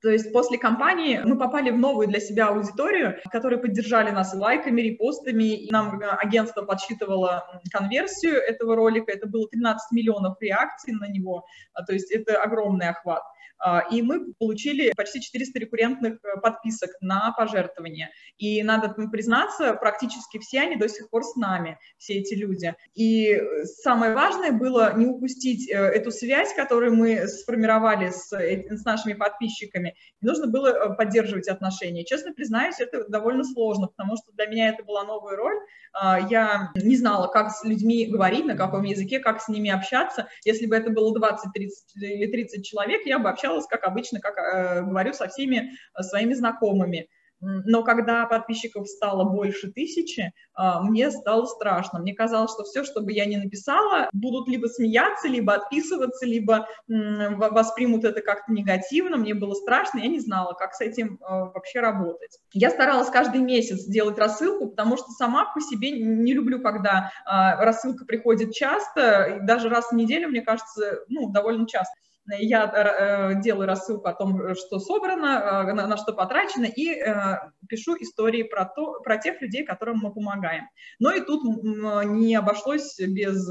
То 0.02 0.10
есть 0.10 0.32
после 0.32 0.60
кампании 0.60 1.22
мы 1.24 1.38
попали 1.38 1.72
в 1.72 1.78
новую 1.78 2.08
для 2.08 2.20
себя 2.20 2.50
аудиторию, 2.50 3.18
которые 3.32 3.60
поддержали 3.60 4.12
нас 4.12 4.34
лайками, 4.34 4.82
репостами. 4.82 5.66
И 5.66 5.72
нам 5.72 6.00
э, 6.00 6.08
агентство 6.08 6.64
подсчитывало 6.64 7.62
конверсию 7.72 8.36
этого 8.36 8.76
ролика. 8.76 9.12
Это 9.12 9.28
было 9.28 9.48
13 9.50 9.92
миллионов 9.92 10.40
реакций 10.40 10.94
на 10.94 11.08
него. 11.08 11.46
А, 11.74 11.84
то 11.84 11.94
есть 11.94 12.12
это 12.12 12.42
огромный 12.42 12.90
охват. 12.90 13.24
А, 13.64 13.86
и 13.92 14.02
мы 14.02 14.34
получили 14.34 14.92
почти 14.96 15.22
400 15.22 15.60
рекуррентных 15.60 16.20
э, 16.24 16.40
подписок 16.42 16.90
на 17.00 17.32
пожертвования. 17.32 18.10
И 18.38 18.64
надо 18.64 18.90
признаться, 18.90 19.74
практически 19.74 20.40
все 20.40 20.62
они 20.62 20.78
до 20.78 20.90
сих 20.90 21.10
пор 21.10 21.24
с 21.24 21.36
нами, 21.36 21.78
все 21.98 22.16
эти 22.16 22.34
люди. 22.34 22.74
И 22.96 23.40
самое 23.66 24.16
важное 24.16 24.52
было 24.52 24.94
не 24.96 25.06
упустить 25.06 25.70
э, 25.70 25.76
эту 25.76 26.12
связь, 26.12 26.54
которую 26.56 26.96
мы 26.96 27.28
сформировали 27.28 28.10
с, 28.10 28.34
э, 28.34 28.76
с 28.76 28.84
нашими 28.84 29.14
подписчиками. 29.14 29.96
Нужно 30.22 30.48
было 30.48 30.96
поддерживать 30.96 31.48
отношения. 31.48 32.04
Честно 32.04 32.34
признаюсь, 32.34 32.80
это 32.80 33.08
довольно 33.08 33.44
сложно, 33.44 33.88
потому 33.88 34.18
что 34.18 34.32
для 34.32 34.48
меня 34.48 34.70
это 34.70 34.84
была 34.84 35.04
новая 35.04 35.36
роль. 35.36 35.58
А, 35.94 36.20
я 36.20 36.72
не 36.76 36.96
знала, 36.96 37.28
как 37.28 37.52
с 37.52 37.64
людьми 37.64 38.06
говорить, 38.06 38.46
на 38.46 38.56
каком 38.56 38.84
языке, 38.84 39.20
как 39.20 39.42
с 39.42 39.50
ними 39.50 39.70
общаться. 39.70 40.28
Если 40.46 40.66
бы 40.66 40.76
это 40.76 40.90
было 40.90 41.14
20, 41.14 41.52
30 41.54 41.96
или 41.98 42.32
30 42.32 42.66
человек, 42.66 43.06
я 43.06 43.20
бы 43.20 43.30
общалась 43.30 43.51
общалась, 43.52 43.68
как 43.68 43.86
обычно, 43.86 44.20
как 44.20 44.38
э, 44.38 44.82
говорю, 44.82 45.14
со 45.14 45.28
всеми 45.28 45.72
э, 45.72 46.04
своими 46.04 46.34
знакомыми. 46.34 47.08
Но 47.44 47.82
когда 47.84 48.28
подписчиков 48.28 48.88
стало 48.88 49.24
больше 49.24 49.72
тысячи, 49.72 50.32
а, 50.54 50.84
мне 50.84 51.10
стало 51.10 51.46
страшно. 51.48 51.98
Мне 51.98 52.14
казалось, 52.14 52.52
что 52.52 52.64
все, 52.64 52.84
что 52.84 53.02
бы 53.02 53.12
я 53.12 53.26
ни 53.26 53.36
написала, 53.36 54.10
будут 54.14 54.48
либо 54.48 54.68
смеяться, 54.68 55.28
либо 55.28 55.56
отписываться, 55.56 56.28
либо 56.28 56.68
воспримут 56.88 58.04
это 58.04 58.22
как-то 58.22 58.52
негативно. 58.52 59.18
Мне 59.18 59.34
было 59.34 59.56
страшно, 59.56 59.98
я 59.98 60.08
не 60.08 60.20
знала, 60.20 60.54
как 60.54 60.76
с 60.76 60.82
этим 60.82 61.18
а, 61.22 61.46
вообще 61.46 61.80
работать. 61.80 62.38
Я 62.54 62.70
старалась 62.70 63.10
каждый 63.10 63.42
месяц 63.42 63.86
делать 63.86 64.20
рассылку, 64.20 64.70
потому 64.70 64.96
что 64.98 65.08
сама 65.10 65.52
по 65.52 65.62
себе 65.62 65.94
не 65.94 66.34
люблю, 66.34 66.62
когда 66.62 67.12
рассылка 67.26 68.06
приходит 68.06 68.54
часто, 68.54 69.40
даже 69.42 69.68
раз 69.68 69.90
в 69.90 69.96
неделю, 69.96 70.30
мне 70.30 70.42
кажется, 70.42 71.00
ну, 71.08 71.32
довольно 71.32 71.66
часто 71.66 71.96
я 72.30 72.66
э, 72.66 73.42
делаю 73.42 73.68
рассылку 73.68 74.08
о 74.08 74.14
том, 74.14 74.56
что 74.56 74.80
собрано, 74.80 75.66
э, 75.68 75.74
на, 75.74 75.88
на 75.88 75.98
что 75.98 76.14
потрачено, 76.14 76.66
и 76.66 76.92
э, 76.92 77.38
пишу 77.68 77.96
истории 78.00 78.44
про, 78.44 78.66
то, 78.66 79.00
про 79.02 79.18
тех 79.18 79.42
людей, 79.42 79.66
которым 79.66 80.00
мы 80.00 80.14
помогаем. 80.14 80.66
Но 81.00 81.12
и 81.12 81.22
тут 81.22 81.44
не 81.64 82.36
обошлось 82.36 83.00
без 83.00 83.50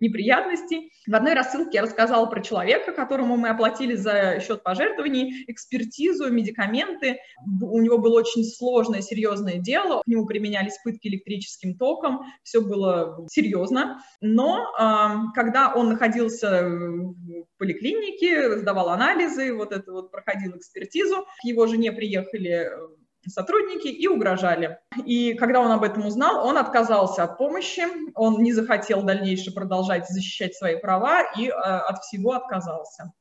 неприятностей. 0.00 0.92
В 1.06 1.14
одной 1.14 1.34
рассылке 1.34 1.78
я 1.78 1.82
рассказала 1.82 2.26
про 2.26 2.40
человека, 2.40 2.92
которому 2.92 3.36
мы 3.36 3.48
оплатили 3.48 3.94
за 3.94 4.40
счет 4.40 4.62
пожертвований 4.62 5.44
экспертизу, 5.48 6.30
медикаменты. 6.30 7.18
У 7.60 7.80
него 7.80 7.98
было 7.98 8.20
очень 8.20 8.44
сложное, 8.44 9.00
серьезное 9.00 9.58
дело. 9.58 10.02
К 10.02 10.06
нему 10.06 10.26
применялись 10.26 10.78
пытки 10.84 11.08
электрическим 11.08 11.76
током. 11.76 12.22
Все 12.42 12.60
было 12.60 13.26
серьезно. 13.28 14.02
Но 14.20 14.72
э, 14.78 15.32
когда 15.34 15.74
он 15.74 15.90
находился 15.90 16.62
в 16.62 17.58
поликлинике, 17.72 18.58
сдавал 18.58 18.90
анализы, 18.90 19.54
вот 19.54 19.72
это 19.72 19.92
вот 19.92 20.10
проходил 20.10 20.56
экспертизу. 20.56 21.24
К 21.40 21.44
его 21.44 21.66
жене 21.66 21.92
приехали 21.92 22.70
э, 22.70 23.28
сотрудники 23.28 23.88
и 23.88 24.06
угрожали. 24.06 24.78
И 25.04 25.34
когда 25.34 25.60
он 25.60 25.70
об 25.70 25.84
этом 25.84 26.06
узнал, 26.06 26.46
он 26.46 26.58
отказался 26.58 27.24
от 27.24 27.38
помощи, 27.38 27.82
он 28.14 28.42
не 28.42 28.52
захотел 28.52 29.02
дальнейше 29.02 29.52
продолжать 29.52 30.08
защищать 30.08 30.54
свои 30.54 30.76
права 30.76 31.22
и 31.36 31.48
э, 31.48 31.52
от 31.52 31.98
всего 32.02 32.32
отказался. 32.32 33.12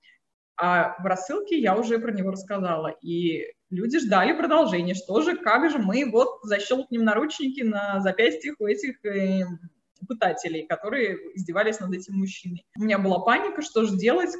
А 0.57 0.95
в 1.01 1.05
рассылке 1.05 1.57
я 1.59 1.75
уже 1.75 1.97
про 1.97 2.11
него 2.11 2.31
рассказала, 2.31 2.93
и 3.01 3.45
люди 3.71 3.97
ждали 3.99 4.33
продолжения, 4.33 4.93
что 4.93 5.21
же, 5.21 5.35
как 5.35 5.71
же 5.71 5.79
мы 5.79 6.07
вот 6.11 6.39
защелкнем 6.43 7.03
наручники 7.03 7.61
на 7.61 7.99
запястьях 7.99 8.55
у 8.59 8.67
этих 8.67 9.03
э, 9.05 9.41
пытателей, 10.11 10.65
которые 10.67 11.17
издевались 11.35 11.79
над 11.79 11.93
этим 11.93 12.15
мужчиной. 12.15 12.65
У 12.77 12.83
меня 12.83 12.99
была 12.99 13.19
паника, 13.19 13.61
что 13.61 13.85
же 13.85 13.95
делать, 13.95 14.31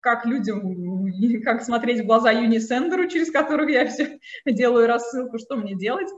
как 0.00 0.24
людям, 0.24 1.08
как 1.44 1.62
смотреть 1.64 2.02
в 2.02 2.06
глаза 2.06 2.30
Юни 2.30 2.58
Сендеру, 2.58 3.08
через 3.08 3.32
которых 3.32 3.68
я 3.68 3.88
все 3.88 4.20
делаю 4.46 4.86
рассылку, 4.86 5.38
что 5.38 5.56
мне 5.56 5.74
делать 5.74 6.08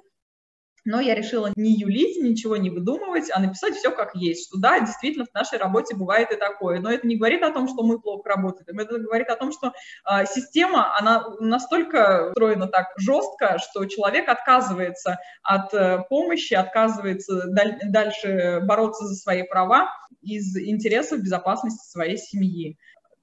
но 0.84 1.00
я 1.00 1.14
решила 1.14 1.50
не 1.56 1.72
юлить, 1.72 2.20
ничего 2.22 2.56
не 2.56 2.70
выдумывать, 2.70 3.30
а 3.32 3.40
написать 3.40 3.76
все 3.76 3.90
как 3.90 4.14
есть, 4.14 4.48
что 4.48 4.58
да, 4.58 4.80
действительно 4.80 5.24
в 5.24 5.34
нашей 5.34 5.58
работе 5.58 5.96
бывает 5.96 6.30
и 6.32 6.36
такое, 6.36 6.80
но 6.80 6.90
это 6.90 7.06
не 7.06 7.16
говорит 7.16 7.42
о 7.42 7.52
том, 7.52 7.68
что 7.68 7.82
мы 7.82 8.00
плохо 8.00 8.28
работаем, 8.28 8.78
это 8.78 8.98
говорит 8.98 9.28
о 9.28 9.36
том, 9.36 9.52
что 9.52 9.72
э, 10.10 10.26
система, 10.26 10.96
она 10.98 11.24
настолько 11.40 12.30
устроена 12.30 12.66
так 12.66 12.86
жестко, 12.96 13.58
что 13.58 13.84
человек 13.86 14.28
отказывается 14.28 15.18
от 15.42 15.72
э, 15.74 16.04
помощи, 16.08 16.54
отказывается 16.54 17.48
даль- 17.48 17.78
дальше 17.84 18.60
бороться 18.64 19.06
за 19.06 19.14
свои 19.14 19.42
права 19.42 19.88
из 20.22 20.56
интересов 20.56 21.20
безопасности 21.22 21.90
своей 21.90 22.16
семьи. 22.16 22.78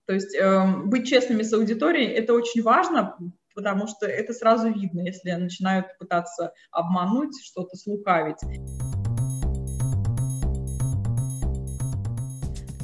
То 0.05 0.13
есть 0.13 0.35
э, 0.35 0.65
быть 0.85 1.07
честными 1.07 1.41
с 1.41 1.51
аудиторией– 1.53 2.11
это 2.13 2.33
очень 2.33 2.61
важно, 2.61 3.17
потому 3.55 3.87
что 3.87 4.05
это 4.05 4.33
сразу 4.33 4.71
видно, 4.71 5.01
если 5.01 5.31
начинают 5.31 5.97
пытаться 5.97 6.53
обмануть, 6.71 7.33
что-то 7.43 7.75
слукавить. 7.77 8.37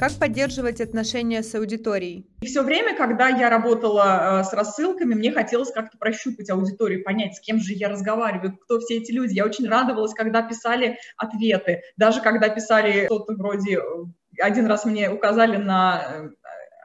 Как 0.01 0.13
поддерживать 0.13 0.81
отношения 0.81 1.43
с 1.43 1.53
аудиторией? 1.53 2.25
И 2.41 2.47
все 2.47 2.63
время, 2.63 2.97
когда 2.97 3.27
я 3.27 3.51
работала 3.51 4.39
э, 4.41 4.43
с 4.45 4.51
рассылками, 4.51 5.13
мне 5.13 5.31
хотелось 5.31 5.71
как-то 5.71 5.95
прощупать 5.99 6.49
аудиторию, 6.49 7.03
понять, 7.03 7.35
с 7.35 7.39
кем 7.39 7.59
же 7.59 7.73
я 7.73 7.87
разговариваю, 7.87 8.57
кто 8.57 8.79
все 8.79 8.97
эти 8.97 9.11
люди. 9.11 9.35
Я 9.35 9.45
очень 9.45 9.69
радовалась, 9.69 10.15
когда 10.15 10.41
писали 10.41 10.97
ответы, 11.17 11.83
даже 11.97 12.19
когда 12.21 12.49
писали 12.49 13.05
что-то 13.05 13.33
вроде 13.35 13.77
э, 13.77 13.81
один 14.39 14.65
раз 14.65 14.85
мне 14.85 15.11
указали 15.11 15.57
на 15.57 16.01
э, 16.03 16.29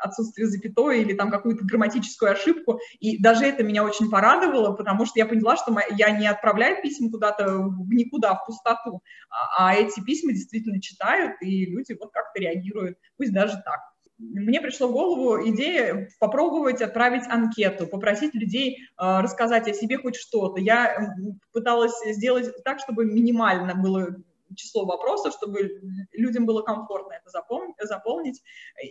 отсутствие 0.00 0.46
запятой 0.46 1.02
или 1.02 1.14
там 1.14 1.30
какую-то 1.30 1.64
грамматическую 1.64 2.32
ошибку. 2.32 2.80
И 3.00 3.18
даже 3.18 3.44
это 3.44 3.62
меня 3.62 3.84
очень 3.84 4.10
порадовало, 4.10 4.72
потому 4.72 5.06
что 5.06 5.18
я 5.18 5.26
поняла, 5.26 5.56
что 5.56 5.76
я 5.96 6.10
не 6.10 6.26
отправляю 6.26 6.82
письма 6.82 7.10
куда-то 7.10 7.58
в 7.58 7.88
никуда, 7.92 8.34
в 8.34 8.46
пустоту, 8.46 9.02
а, 9.30 9.68
а 9.68 9.74
эти 9.74 10.00
письма 10.00 10.32
действительно 10.32 10.80
читают, 10.80 11.34
и 11.40 11.66
люди 11.66 11.96
вот 11.98 12.12
как-то 12.12 12.40
реагируют, 12.40 12.98
пусть 13.16 13.32
даже 13.32 13.54
так. 13.64 13.80
мне 14.18 14.60
пришла 14.60 14.86
в 14.86 14.92
голову 14.92 15.48
идея 15.50 16.08
попробовать 16.20 16.82
отправить 16.82 17.28
анкету, 17.28 17.86
попросить 17.86 18.34
людей 18.34 18.78
э, 18.78 19.20
рассказать 19.20 19.68
о 19.68 19.74
себе 19.74 19.98
хоть 19.98 20.16
что-то. 20.16 20.60
Я 20.60 21.14
пыталась 21.52 21.94
сделать 22.04 22.50
так, 22.64 22.78
чтобы 22.80 23.04
минимально 23.04 23.74
было 23.74 24.16
число 24.54 24.84
вопросов, 24.84 25.34
чтобы 25.34 25.80
людям 26.12 26.46
было 26.46 26.62
комфортно 26.62 27.14
это 27.14 27.86
заполнить. 27.86 28.42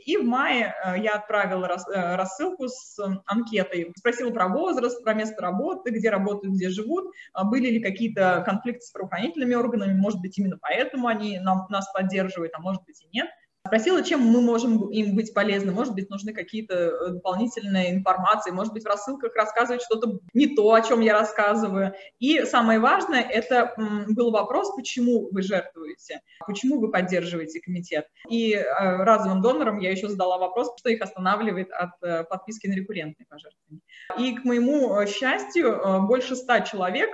И 0.06 0.18
в 0.18 0.24
мае 0.24 0.74
э, 0.84 1.00
я 1.00 1.16
отправила 1.16 1.66
э, 1.66 2.16
рассылку 2.16 2.68
с 2.68 2.98
анкетой, 3.26 3.94
спросила 3.98 4.32
про 4.32 4.48
возраст, 4.48 5.04
про 5.04 5.14
место 5.14 5.42
работы, 5.42 5.92
где 5.92 6.10
работают, 6.10 6.56
где 6.56 6.70
живут, 6.70 7.12
а 7.34 7.44
были 7.44 7.70
ли 7.70 7.80
какие-то 7.80 8.44
конфликты 8.46 8.82
с 8.82 8.92
правоохранительными 8.92 9.56
органами, 9.56 9.94
может 9.94 10.22
быть, 10.22 10.38
именно 10.38 10.58
поэтому 10.62 11.08
они 11.08 11.40
нам, 11.40 11.68
нас 11.70 11.92
поддерживают, 11.94 12.54
а 12.56 12.60
может 12.60 12.84
быть 12.86 13.02
и 13.02 13.08
нет. 13.12 13.28
Спросила, 13.66 14.04
чем 14.04 14.22
мы 14.22 14.42
можем 14.42 14.90
им 14.90 15.16
быть 15.16 15.34
полезны. 15.34 15.72
Может 15.72 15.96
быть, 15.96 16.10
нужны 16.10 16.34
какие-то 16.34 16.76
э, 16.76 17.10
дополнительные 17.14 17.96
информации, 17.96 18.52
может 18.52 18.74
быть, 18.74 18.84
в 18.84 18.88
рассылках 18.88 19.36
рассказывать 19.36 19.82
что-то 19.82 20.20
не 20.34 20.56
то, 20.56 20.72
о 20.72 20.82
чем 20.82 21.02
я 21.02 21.14
рассказываю. 21.14 21.94
И 22.20 22.46
самое 22.46 22.80
важное, 22.80 23.22
это 23.22 23.74
был 24.10 24.32
вопрос, 24.32 24.76
почему 24.76 25.30
вы 25.32 25.42
жертвуете, 25.42 26.22
почему 26.46 26.80
вы 26.80 26.92
поддерживаете 26.92 27.60
комитет. 27.60 28.06
И 28.30 28.54
э, 28.54 28.64
разовым 28.70 29.42
донорам 29.42 29.80
я 29.80 29.90
еще 29.90 30.10
задала 30.10 30.38
вопрос, 30.38 30.72
что 30.78 30.90
их 30.90 31.02
останавливает 31.02 31.72
от 31.72 31.92
э, 32.04 32.24
подписки 32.24 32.68
на 32.68 32.74
рекуррентные 32.74 33.26
пожертвования. 33.28 33.82
И, 34.20 34.36
к 34.36 34.44
моему 34.46 35.06
счастью, 35.08 36.06
больше 36.08 36.36
ста 36.36 36.62
человек 36.62 37.10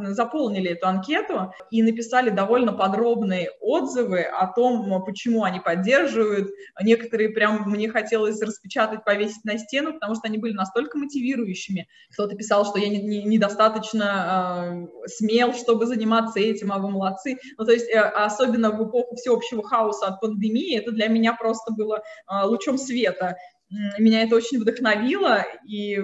заполнили 0.00 0.70
эту 0.70 0.86
анкету 0.86 1.52
и 1.70 1.82
написали 1.82 2.30
довольно 2.30 2.72
подробные 2.72 3.50
отзывы 3.60 4.22
о 4.22 4.46
том, 4.46 5.04
почему 5.04 5.44
они 5.44 5.60
поддерживают. 5.60 6.50
Некоторые 6.82 7.30
прям 7.30 7.64
мне 7.66 7.88
хотелось 7.88 8.40
распечатать, 8.40 9.04
повесить 9.04 9.44
на 9.44 9.58
стену, 9.58 9.94
потому 9.94 10.14
что 10.14 10.28
они 10.28 10.38
были 10.38 10.52
настолько 10.52 10.98
мотивирующими. 10.98 11.88
Кто-то 12.12 12.36
писал, 12.36 12.64
что 12.64 12.78
я 12.78 12.88
недостаточно 12.88 14.70
не, 14.72 14.80
не 14.80 14.86
э, 14.86 15.08
смел, 15.08 15.54
чтобы 15.54 15.86
заниматься 15.86 16.40
этим, 16.40 16.72
а 16.72 16.78
вы 16.78 16.90
молодцы. 16.90 17.38
Ну, 17.58 17.64
то 17.64 17.72
есть, 17.72 17.88
э, 17.88 17.98
особенно 17.98 18.70
в 18.70 18.88
эпоху 18.88 19.16
всеобщего 19.16 19.62
хаоса 19.62 20.06
от 20.06 20.20
пандемии, 20.20 20.78
это 20.78 20.92
для 20.92 21.08
меня 21.08 21.34
просто 21.34 21.72
было 21.72 21.98
э, 21.98 22.44
лучом 22.44 22.78
света. 22.78 23.36
Меня 23.98 24.22
это 24.22 24.36
очень 24.36 24.60
вдохновило, 24.60 25.44
и 25.66 25.98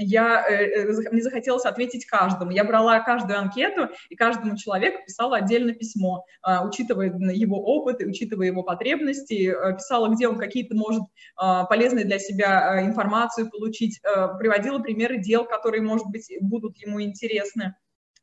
я, 0.00 0.44
э, 0.48 0.82
э, 0.82 1.10
мне 1.10 1.22
захотелось 1.22 1.64
ответить 1.64 2.06
каждому. 2.06 2.50
Я 2.50 2.64
брала 2.64 3.00
каждую 3.00 3.38
анкету 3.38 3.88
и 4.08 4.16
каждому 4.16 4.56
человеку 4.56 5.02
писала 5.06 5.36
отдельно 5.36 5.72
письмо, 5.72 6.24
а, 6.42 6.66
учитывая 6.66 7.12
его 7.32 7.58
опыт, 7.62 8.00
учитывая 8.00 8.46
его 8.46 8.62
потребности, 8.62 9.52
э, 9.52 9.74
писала, 9.76 10.08
где 10.08 10.28
он 10.28 10.38
какие-то 10.38 10.74
может 10.74 11.02
а, 11.36 11.64
полезные 11.64 12.04
для 12.04 12.18
себя 12.18 12.84
информацию 12.84 13.50
получить, 13.50 14.00
приводила 14.38 14.78
примеры 14.78 15.18
дел, 15.18 15.44
которые, 15.44 15.82
может 15.82 16.06
быть, 16.08 16.30
будут 16.40 16.78
ему 16.78 17.02
интересны. 17.02 17.74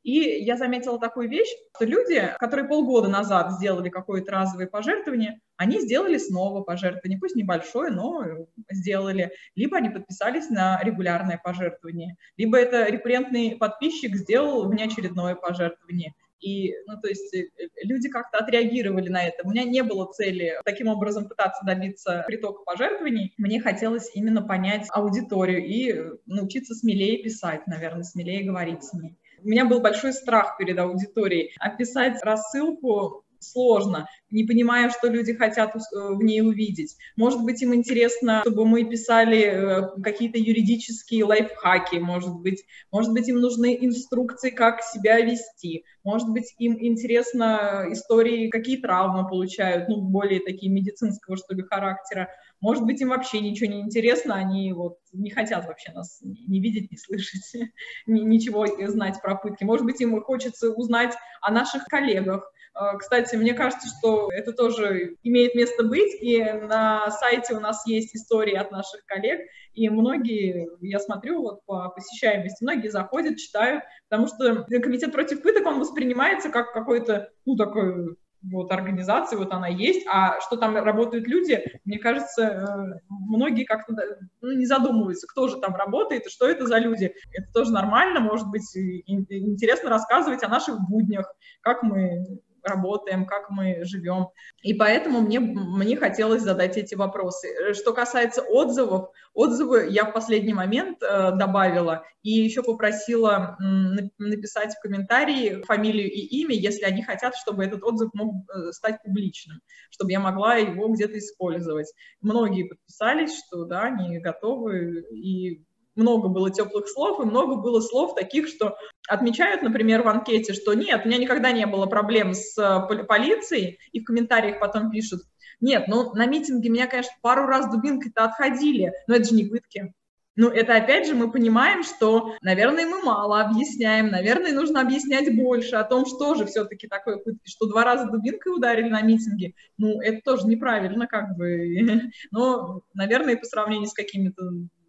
И 0.07 0.41
я 0.45 0.55
заметила 0.55 0.97
такую 0.97 1.27
вещь, 1.27 1.53
что 1.75 1.83
люди, 1.83 2.33
которые 2.39 2.65
полгода 2.65 3.09
назад 3.09 3.51
сделали 3.51 3.89
какое-то 3.89 4.31
разовое 4.31 4.65
пожертвование, 4.65 5.41
они 5.57 5.81
сделали 5.81 6.17
снова 6.17 6.63
пожертвование, 6.63 7.19
пусть 7.19 7.35
небольшое, 7.35 7.91
но 7.91 8.23
сделали. 8.71 9.31
Либо 9.55 9.75
они 9.75 9.89
подписались 9.89 10.49
на 10.49 10.79
регулярное 10.81 11.41
пожертвование, 11.43 12.15
либо 12.37 12.57
это 12.57 12.85
рекуррентный 12.89 13.57
подписчик 13.57 14.15
сделал 14.15 14.69
внеочередное 14.69 15.35
пожертвование. 15.35 16.13
И, 16.39 16.73
ну, 16.85 17.01
то 17.01 17.09
есть 17.09 17.33
э, 17.33 17.49
люди 17.83 18.07
как-то 18.07 18.37
отреагировали 18.37 19.09
на 19.09 19.27
это. 19.27 19.45
У 19.45 19.49
меня 19.49 19.65
не 19.65 19.83
было 19.83 20.05
цели 20.13 20.53
таким 20.63 20.87
образом 20.87 21.27
пытаться 21.27 21.65
добиться 21.65 22.23
притока 22.27 22.63
пожертвований. 22.63 23.33
Мне 23.37 23.59
хотелось 23.59 24.09
именно 24.13 24.41
понять 24.41 24.87
аудиторию 24.89 25.65
и 25.65 26.17
научиться 26.27 26.75
смелее 26.75 27.21
писать, 27.21 27.67
наверное, 27.67 28.03
смелее 28.03 28.45
говорить 28.45 28.85
с 28.85 28.93
ней. 28.93 29.17
У 29.43 29.47
меня 29.47 29.65
был 29.65 29.79
большой 29.81 30.13
страх 30.13 30.57
перед 30.57 30.77
аудиторией. 30.79 31.53
Описать 31.59 32.21
рассылку 32.23 33.23
сложно, 33.39 34.07
не 34.29 34.43
понимая, 34.43 34.89
что 34.89 35.07
люди 35.07 35.33
хотят 35.33 35.75
э, 35.75 35.79
в 35.93 36.23
ней 36.23 36.41
увидеть. 36.41 36.95
Может 37.15 37.43
быть, 37.43 37.61
им 37.61 37.73
интересно, 37.73 38.41
чтобы 38.41 38.65
мы 38.65 38.83
писали 38.83 39.39
э, 39.39 40.01
какие-то 40.01 40.37
юридические 40.37 41.25
лайфхаки, 41.25 41.97
может 41.97 42.33
быть, 42.35 42.63
может 42.91 43.13
быть, 43.13 43.27
им 43.27 43.39
нужны 43.39 43.77
инструкции, 43.79 44.49
как 44.49 44.81
себя 44.81 45.19
вести, 45.21 45.85
может 46.03 46.29
быть, 46.29 46.55
им 46.57 46.77
интересно 46.79 47.87
истории, 47.91 48.49
какие 48.49 48.77
травмы 48.77 49.27
получают, 49.27 49.89
ну, 49.89 50.01
более 50.01 50.39
такие 50.39 50.71
медицинского, 50.71 51.35
что 51.35 51.53
ли, 51.53 51.63
характера. 51.63 52.29
Может 52.61 52.85
быть, 52.85 53.01
им 53.01 53.09
вообще 53.09 53.39
ничего 53.39 53.69
не 53.69 53.81
интересно, 53.81 54.35
они 54.35 54.71
вот 54.73 54.99
не 55.11 55.29
хотят 55.29 55.65
вообще 55.65 55.91
нас 55.91 56.19
не 56.21 56.61
видеть, 56.61 56.91
не 56.91 56.97
слышать, 56.97 57.53
ничего 58.07 58.65
знать 58.87 59.21
про 59.21 59.35
пытки. 59.35 59.63
Может 59.63 59.85
быть, 59.85 59.99
им 59.99 60.21
хочется 60.23 60.71
узнать 60.71 61.13
о 61.41 61.51
наших 61.51 61.85
коллегах. 61.85 62.49
А, 62.77 62.95
кстати, 62.95 63.35
мне 63.35 63.55
кажется, 63.55 63.87
что 63.87 64.29
это 64.31 64.53
тоже 64.53 65.15
имеет 65.23 65.55
место 65.55 65.83
быть, 65.83 66.15
и 66.21 66.43
на 66.43 67.09
сайте 67.09 67.55
у 67.55 67.59
нас 67.59 67.87
есть 67.87 68.15
истории 68.15 68.53
от 68.53 68.71
наших 68.71 69.03
коллег, 69.05 69.41
и 69.73 69.89
многие, 69.89 70.69
я 70.81 70.99
смотрю 70.99 71.41
вот 71.41 71.65
по 71.65 71.89
посещаемости, 71.89 72.63
многие 72.63 72.89
заходят, 72.89 73.37
читают, 73.37 73.83
потому 74.09 74.27
что 74.27 74.63
комитет 74.79 75.11
против 75.11 75.41
пыток, 75.41 75.65
он 75.65 75.79
воспринимается 75.79 76.49
как 76.49 76.71
какой-то, 76.71 77.31
ну, 77.45 77.55
такой 77.55 78.15
вот 78.43 78.71
организации, 78.71 79.35
вот 79.37 79.51
она 79.51 79.67
есть, 79.67 80.05
а 80.07 80.39
что 80.41 80.55
там 80.57 80.75
работают 80.75 81.27
люди, 81.27 81.63
мне 81.83 81.97
кажется, 81.97 82.43
э, 82.43 82.99
многие 83.09 83.63
как-то 83.63 83.95
ну, 84.41 84.51
не 84.51 84.67
задумываются, 84.67 85.25
кто 85.27 85.47
же 85.47 85.57
там 85.59 85.75
работает 85.75 86.27
и 86.27 86.29
что 86.29 86.47
это 86.47 86.67
за 86.67 86.77
люди. 86.77 87.11
Это 87.33 87.51
тоже 87.51 87.71
нормально, 87.71 88.19
может 88.19 88.47
быть, 88.49 88.69
интересно 88.75 89.89
рассказывать 89.89 90.43
о 90.43 90.49
наших 90.49 90.79
буднях, 90.87 91.25
как 91.61 91.81
мы 91.81 92.39
работаем, 92.67 93.25
как 93.25 93.49
мы 93.49 93.83
живем. 93.85 94.27
И 94.61 94.73
поэтому 94.73 95.21
мне, 95.21 95.39
мне 95.39 95.97
хотелось 95.97 96.41
задать 96.41 96.77
эти 96.77 96.95
вопросы. 96.95 97.73
Что 97.73 97.93
касается 97.93 98.41
отзывов, 98.41 99.09
отзывы 99.33 99.87
я 99.89 100.05
в 100.05 100.13
последний 100.13 100.53
момент 100.53 101.01
э, 101.01 101.31
добавила 101.31 102.03
и 102.23 102.31
еще 102.31 102.63
попросила 102.63 103.55
м, 103.61 104.11
написать 104.17 104.73
в 104.73 104.81
комментарии 104.81 105.63
фамилию 105.63 106.11
и 106.11 106.19
имя, 106.41 106.55
если 106.55 106.83
они 106.83 107.03
хотят, 107.03 107.35
чтобы 107.35 107.63
этот 107.63 107.83
отзыв 107.83 108.09
мог 108.13 108.35
э, 108.49 108.71
стать 108.71 109.01
публичным, 109.03 109.59
чтобы 109.91 110.11
я 110.11 110.19
могла 110.19 110.55
его 110.55 110.87
где-то 110.89 111.17
использовать. 111.17 111.91
Многие 112.21 112.63
подписались, 112.63 113.37
что 113.37 113.65
да, 113.65 113.83
они 113.83 114.19
готовы, 114.19 115.05
и 115.11 115.63
много 115.97 116.27
было 116.27 116.51
теплых 116.51 116.87
слов, 116.87 117.19
и 117.19 117.25
много 117.25 117.55
было 117.55 117.81
слов 117.81 118.15
таких, 118.15 118.47
что 118.47 118.75
отмечают, 119.07 119.61
например, 119.61 120.03
в 120.03 120.07
анкете, 120.07 120.53
что 120.53 120.73
нет, 120.73 121.01
у 121.03 121.07
меня 121.07 121.17
никогда 121.17 121.51
не 121.51 121.65
было 121.65 121.85
проблем 121.85 122.33
с 122.33 122.57
э, 122.57 123.03
полицией, 123.05 123.79
и 123.91 123.99
в 123.99 124.05
комментариях 124.05 124.59
потом 124.59 124.91
пишут, 124.91 125.21
нет, 125.59 125.87
ну 125.87 126.13
на 126.13 126.25
митинге 126.25 126.69
меня, 126.69 126.87
конечно, 126.87 127.13
пару 127.21 127.47
раз 127.47 127.71
дубинкой-то 127.71 128.23
отходили, 128.25 128.93
но 129.07 129.15
это 129.15 129.29
же 129.29 129.35
не 129.35 129.45
пытки. 129.45 129.93
Ну, 130.37 130.49
это 130.49 130.75
опять 130.75 131.07
же 131.07 131.15
мы 131.15 131.31
понимаем, 131.31 131.83
что, 131.83 132.35
наверное, 132.41 132.85
мы 132.85 133.01
мало 133.01 133.41
объясняем, 133.41 134.09
наверное, 134.09 134.53
нужно 134.53 134.81
объяснять 134.81 135.35
больше 135.35 135.75
о 135.77 135.83
том, 135.83 136.05
что 136.05 136.35
же 136.35 136.45
все-таки 136.45 136.87
такое 136.87 137.17
пытки, 137.17 137.49
что 137.49 137.67
два 137.67 137.83
раза 137.83 138.05
дубинкой 138.05 138.55
ударили 138.55 138.87
на 138.87 139.01
митинге. 139.01 139.55
Ну, 139.79 139.99
это 139.99 140.21
тоже 140.23 140.45
неправильно, 140.45 141.07
как 141.07 141.35
бы. 141.35 141.79
Но, 142.31 142.81
наверное, 142.93 143.35
по 143.35 143.45
сравнению 143.45 143.87
с 143.87 143.93
какими-то 143.93 144.43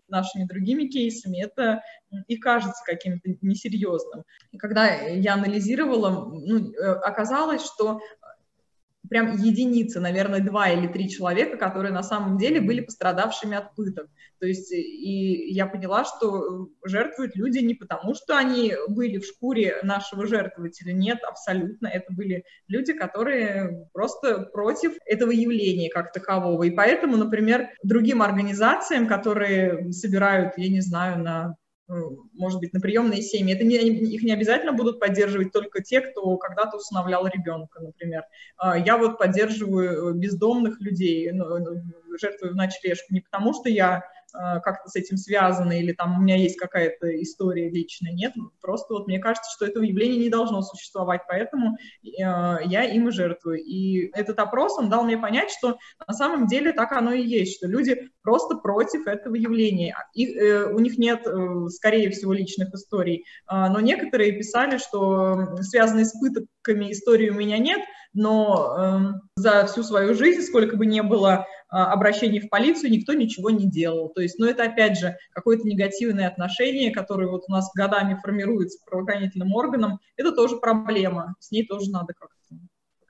нашими 0.08 0.44
другими 0.44 0.84
кейсами, 0.84 1.42
это 1.42 1.82
и 2.26 2.36
кажется 2.36 2.82
каким-то 2.84 3.30
несерьезным. 3.42 4.24
И 4.52 4.58
когда 4.58 4.86
я 4.86 5.34
анализировала, 5.34 6.10
ну, 6.10 6.72
э, 6.72 6.92
оказалось, 7.00 7.64
что 7.64 8.00
прям 9.08 9.36
единицы, 9.36 10.00
наверное, 10.00 10.40
два 10.40 10.68
или 10.70 10.86
три 10.86 11.08
человека, 11.08 11.56
которые 11.56 11.92
на 11.92 12.02
самом 12.02 12.38
деле 12.38 12.60
были 12.60 12.80
пострадавшими 12.80 13.56
от 13.56 13.74
пыток. 13.74 14.08
То 14.40 14.46
есть 14.46 14.72
и 14.72 15.52
я 15.52 15.66
поняла, 15.66 16.04
что 16.04 16.68
жертвуют 16.84 17.34
люди 17.36 17.58
не 17.58 17.74
потому, 17.74 18.14
что 18.14 18.36
они 18.36 18.74
были 18.88 19.18
в 19.18 19.26
шкуре 19.26 19.78
нашего 19.82 20.26
жертвователя. 20.26 20.92
Нет, 20.92 21.18
абсолютно. 21.24 21.88
Это 21.88 22.12
были 22.12 22.44
люди, 22.68 22.92
которые 22.92 23.88
просто 23.92 24.42
против 24.52 24.96
этого 25.06 25.30
явления 25.30 25.90
как 25.90 26.12
такового. 26.12 26.62
И 26.64 26.70
поэтому, 26.70 27.16
например, 27.16 27.70
другим 27.82 28.22
организациям, 28.22 29.08
которые 29.08 29.92
собирают, 29.92 30.54
я 30.56 30.68
не 30.68 30.80
знаю, 30.80 31.22
на 31.22 31.56
может 31.88 32.60
быть, 32.60 32.72
на 32.74 32.80
приемные 32.80 33.22
семьи. 33.22 33.54
Это 33.54 33.64
не, 33.64 33.76
их 33.76 34.22
не 34.22 34.32
обязательно 34.32 34.72
будут 34.72 35.00
поддерживать 35.00 35.52
только 35.52 35.82
те, 35.82 36.00
кто 36.00 36.36
когда-то 36.36 36.76
усыновлял 36.76 37.26
ребенка, 37.26 37.80
например. 37.80 38.24
А, 38.58 38.78
я 38.78 38.98
вот 38.98 39.18
поддерживаю 39.18 40.14
бездомных 40.14 40.80
людей, 40.80 41.30
жертвы 42.20 42.50
в 42.50 42.54
ночлежку, 42.54 43.14
не 43.14 43.20
потому 43.20 43.54
что 43.54 43.68
я 43.70 43.98
э, 43.98 44.02
как-то 44.32 44.88
с 44.88 44.96
этим 44.96 45.16
связаны 45.16 45.80
или 45.80 45.92
там 45.92 46.18
у 46.18 46.22
меня 46.22 46.36
есть 46.36 46.58
какая-то 46.58 47.22
история 47.22 47.70
личная. 47.70 48.12
Нет, 48.12 48.34
просто 48.60 48.94
вот 48.94 49.06
мне 49.06 49.18
кажется, 49.18 49.50
что 49.54 49.66
этого 49.66 49.84
явления 49.84 50.18
не 50.18 50.30
должно 50.30 50.62
существовать, 50.62 51.22
поэтому 51.28 51.76
э, 52.02 52.08
я 52.18 52.84
им 52.84 53.08
и 53.08 53.12
жертвую. 53.12 53.62
И 53.62 54.10
этот 54.14 54.38
опрос, 54.38 54.78
он 54.78 54.90
дал 54.90 55.04
мне 55.04 55.18
понять, 55.18 55.50
что 55.50 55.78
на 56.06 56.14
самом 56.14 56.46
деле 56.46 56.72
так 56.72 56.92
оно 56.92 57.12
и 57.12 57.22
есть, 57.22 57.56
что 57.56 57.66
люди 57.66 58.10
просто 58.22 58.56
против 58.56 59.06
этого 59.06 59.34
явления. 59.34 59.96
И, 60.14 60.26
э, 60.26 60.64
у 60.64 60.78
них 60.78 60.98
нет, 60.98 61.26
э, 61.26 61.68
скорее 61.70 62.10
всего, 62.10 62.32
личных 62.32 62.72
историй, 62.74 63.24
э, 63.50 63.68
но 63.68 63.80
некоторые 63.80 64.32
писали, 64.32 64.78
что 64.78 65.56
связанные 65.62 66.04
с 66.04 66.18
пытками 66.18 66.92
истории 66.92 67.30
у 67.30 67.34
меня 67.34 67.58
нет, 67.58 67.80
но 68.18 68.74
э, 68.76 69.20
за 69.36 69.64
всю 69.66 69.84
свою 69.84 70.12
жизнь, 70.12 70.42
сколько 70.42 70.76
бы 70.76 70.86
ни 70.86 71.00
было 71.00 71.46
э, 71.46 71.76
обращений 71.76 72.40
в 72.40 72.48
полицию, 72.48 72.90
никто 72.90 73.12
ничего 73.12 73.50
не 73.50 73.70
делал. 73.70 74.08
То 74.08 74.20
есть, 74.20 74.40
ну, 74.40 74.46
это, 74.46 74.64
опять 74.64 74.98
же, 74.98 75.16
какое-то 75.30 75.64
негативное 75.68 76.26
отношение, 76.26 76.90
которое 76.90 77.28
вот 77.28 77.44
у 77.46 77.52
нас 77.52 77.70
годами 77.76 78.18
формируется 78.20 78.80
правоохранительным 78.84 79.54
органам, 79.54 80.00
это 80.16 80.32
тоже 80.32 80.56
проблема, 80.56 81.36
с 81.38 81.52
ней 81.52 81.64
тоже 81.64 81.92
надо 81.92 82.12
как-то 82.12 82.56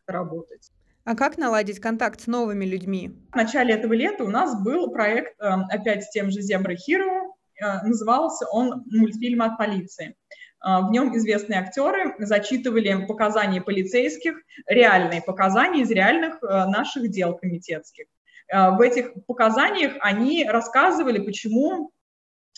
как 0.04 0.14
работать. 0.14 0.70
А 1.04 1.16
как 1.16 1.38
наладить 1.38 1.80
контакт 1.80 2.20
с 2.20 2.26
новыми 2.26 2.66
людьми? 2.66 3.18
В 3.32 3.36
начале 3.36 3.72
этого 3.74 3.94
лета 3.94 4.24
у 4.24 4.28
нас 4.28 4.62
был 4.62 4.90
проект, 4.90 5.40
э, 5.40 5.46
опять 5.70 6.04
с 6.04 6.10
тем 6.10 6.30
же 6.30 6.40
Zebra 6.40 6.74
Hero, 6.74 7.32
э, 7.62 7.86
назывался 7.86 8.44
он 8.52 8.84
«Мультфильм 8.90 9.40
от 9.40 9.56
полиции». 9.56 10.16
А, 10.60 10.80
в 10.82 10.90
нем 10.90 11.16
известные 11.16 11.60
актеры 11.60 12.14
зачитывали 12.18 13.06
показания 13.06 13.60
полицейских, 13.60 14.42
реальные 14.66 15.22
показания 15.22 15.82
из 15.82 15.90
реальных 15.90 16.42
э, 16.42 16.46
наших 16.66 17.10
дел 17.10 17.36
комитетских. 17.36 18.06
А, 18.50 18.72
в 18.72 18.80
этих 18.80 19.12
показаниях 19.26 19.92
они 20.00 20.44
рассказывали, 20.48 21.24
почему 21.24 21.92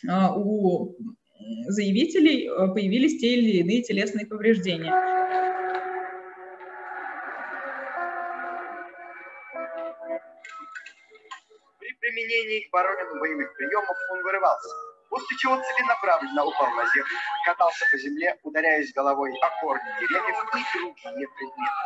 а, 0.09 0.35
у 0.35 0.97
заявителей 1.67 2.49
э, 2.49 2.73
появились 2.73 3.21
те 3.21 3.35
или 3.35 3.59
иные 3.59 3.83
телесные 3.83 4.27
повреждения. 4.27 4.93
При 11.79 11.93
применении 12.01 12.69
баронем 12.73 13.21
боевых 13.21 13.55
приемов 13.57 13.97
он 14.13 14.23
вырывался 14.23 14.90
после 15.11 15.37
чего 15.37 15.57
целенаправленно 15.57 16.45
упал 16.45 16.71
на 16.71 16.87
землю, 16.87 17.19
катался 17.45 17.85
по 17.91 17.99
земле, 17.99 18.39
ударяясь 18.43 18.95
головой 18.95 19.37
о 19.43 19.61
корни 19.61 19.91
деревьев 20.01 20.45
и 20.55 20.79
другие 20.79 21.29
предметы. 21.29 21.81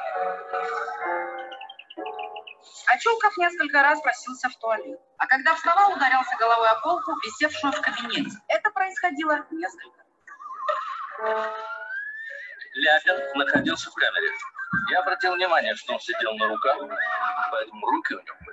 А 2.86 2.98
Чулков 2.98 3.36
несколько 3.38 3.82
раз 3.82 4.00
просился 4.00 4.48
в 4.48 4.56
туалет. 4.56 5.00
А 5.16 5.26
когда 5.26 5.54
вставал, 5.54 5.92
ударялся 5.92 6.36
головой 6.38 6.68
о 6.68 6.80
полку, 6.80 7.12
висевшую 7.24 7.72
в 7.72 7.80
кабинете. 7.80 8.36
Это 8.48 8.70
происходило 8.70 9.46
несколько 9.50 10.04
Ляпин 12.74 13.38
находился 13.38 13.90
в 13.90 13.94
камере. 13.94 14.30
Я 14.90 15.00
обратил 15.00 15.34
внимание, 15.34 15.74
что 15.76 15.94
он 15.94 16.00
сидел 16.00 16.34
на 16.34 16.48
руках, 16.48 16.76
поэтому 17.50 17.86
руки 17.86 18.14
у 18.14 18.20
него. 18.20 18.43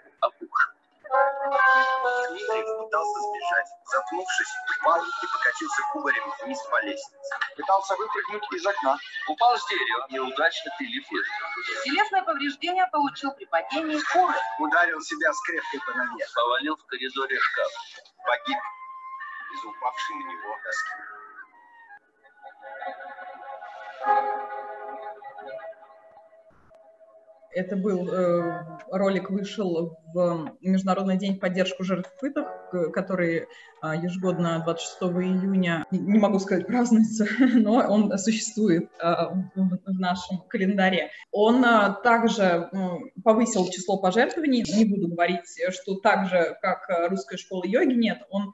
Дмитрий 1.41 2.63
пытался 2.77 3.19
сбежать. 3.19 3.67
Запнувшись, 3.85 4.53
упал 4.77 5.01
и 5.03 5.27
покатился 5.33 5.81
кубарем 5.91 6.33
вниз 6.43 6.59
по 6.69 6.81
лестнице. 6.83 7.35
Пытался 7.55 7.95
выпрыгнуть 7.95 8.43
из 8.53 8.65
окна. 8.65 8.97
Упал 9.27 9.57
с 9.57 9.67
дерева, 9.67 10.05
неудачно 10.09 10.71
пилив 10.77 11.07
Телесное 11.83 12.23
повреждение 12.23 12.87
получил 12.91 13.31
при 13.31 13.45
падении 13.45 13.99
куры. 14.13 14.35
Ударил 14.59 15.01
себя 15.01 15.33
скрепкой 15.33 15.79
по 15.85 15.93
ноге. 15.93 16.25
Повалил 16.35 16.75
в 16.77 16.85
коридоре 16.85 17.39
шкаф. 17.39 17.71
Погиб 18.23 18.57
из 19.53 19.65
упавшей 19.65 20.15
на 20.17 20.23
него 20.29 20.57
доски. 20.63 21.20
Это 27.53 27.75
был 27.75 28.07
э, 28.09 28.63
ролик 28.89 29.29
вышел 29.29 29.97
в 30.13 30.55
Международный 30.61 31.17
день 31.17 31.39
поддержку 31.39 31.83
жертв 31.83 32.09
пыток, 32.19 32.47
который 32.93 33.39
э, 33.39 33.45
ежегодно 34.01 34.61
26 34.63 35.01
июня, 35.01 35.85
не 35.91 36.19
могу 36.19 36.39
сказать 36.39 36.67
празднуется, 36.67 37.25
но 37.39 37.73
он 37.73 38.17
существует 38.17 38.89
э, 39.01 39.13
в, 39.55 39.99
нашем 39.99 40.39
календаре. 40.47 41.11
Он 41.31 41.63
э, 41.63 41.95
также 42.03 42.69
повысил 43.23 43.69
число 43.69 43.97
пожертвований. 43.97 44.63
Не 44.75 44.85
буду 44.85 45.09
говорить, 45.09 45.59
что 45.71 45.95
так 45.95 46.27
же, 46.27 46.57
как 46.61 47.09
русская 47.09 47.37
школа 47.37 47.63
йоги, 47.65 47.93
нет, 47.93 48.19
он 48.29 48.43
а, 48.43 48.53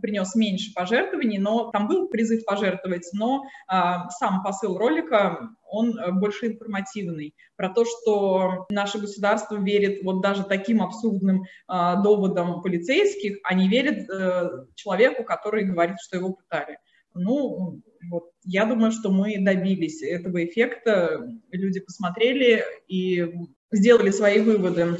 принес 0.00 0.34
меньше 0.34 0.72
пожертвований, 0.74 1.38
но 1.38 1.70
там 1.70 1.88
был 1.88 2.08
призыв 2.08 2.44
пожертвовать, 2.44 3.08
но 3.12 3.44
а, 3.68 4.08
сам 4.10 4.42
посыл 4.42 4.78
ролика, 4.78 5.50
он 5.68 5.98
э, 5.98 6.12
больше 6.12 6.46
информативный, 6.46 7.34
про 7.56 7.68
то, 7.68 7.84
что 7.84 8.66
наше 8.70 8.98
государство 8.98 9.56
верит 9.56 10.02
вот 10.04 10.22
даже 10.22 10.44
таким 10.44 10.82
абсурдным 10.82 11.44
а, 11.66 11.96
доводам 11.96 12.62
полицейских, 12.62 13.38
а 13.42 13.54
не 13.54 13.68
верит 13.68 14.08
э, 14.08 14.66
человеку, 14.74 15.24
который 15.24 15.64
говорит, 15.64 15.96
что 16.00 16.16
его 16.16 16.32
пытали. 16.32 16.78
Ну, 17.14 17.80
вот, 18.10 18.30
я 18.44 18.66
думаю, 18.66 18.92
что 18.92 19.10
мы 19.10 19.38
добились 19.38 20.02
этого 20.02 20.44
эффекта, 20.44 21.26
люди 21.50 21.80
посмотрели 21.80 22.62
и 22.88 23.32
сделали 23.72 24.10
свои 24.10 24.40
выводы 24.40 24.98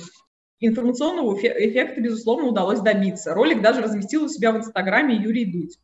информационного 0.61 1.35
эффекта, 1.37 2.01
безусловно, 2.01 2.49
удалось 2.49 2.81
добиться. 2.81 3.35
Ролик 3.35 3.63
даже 3.63 3.83
разместил 3.83 4.25
у 4.25 4.29
себя 4.29 4.53
в 4.53 4.59
Инстаграме 4.59 5.17
Юрий 5.17 5.45
Дудь. 5.45 5.79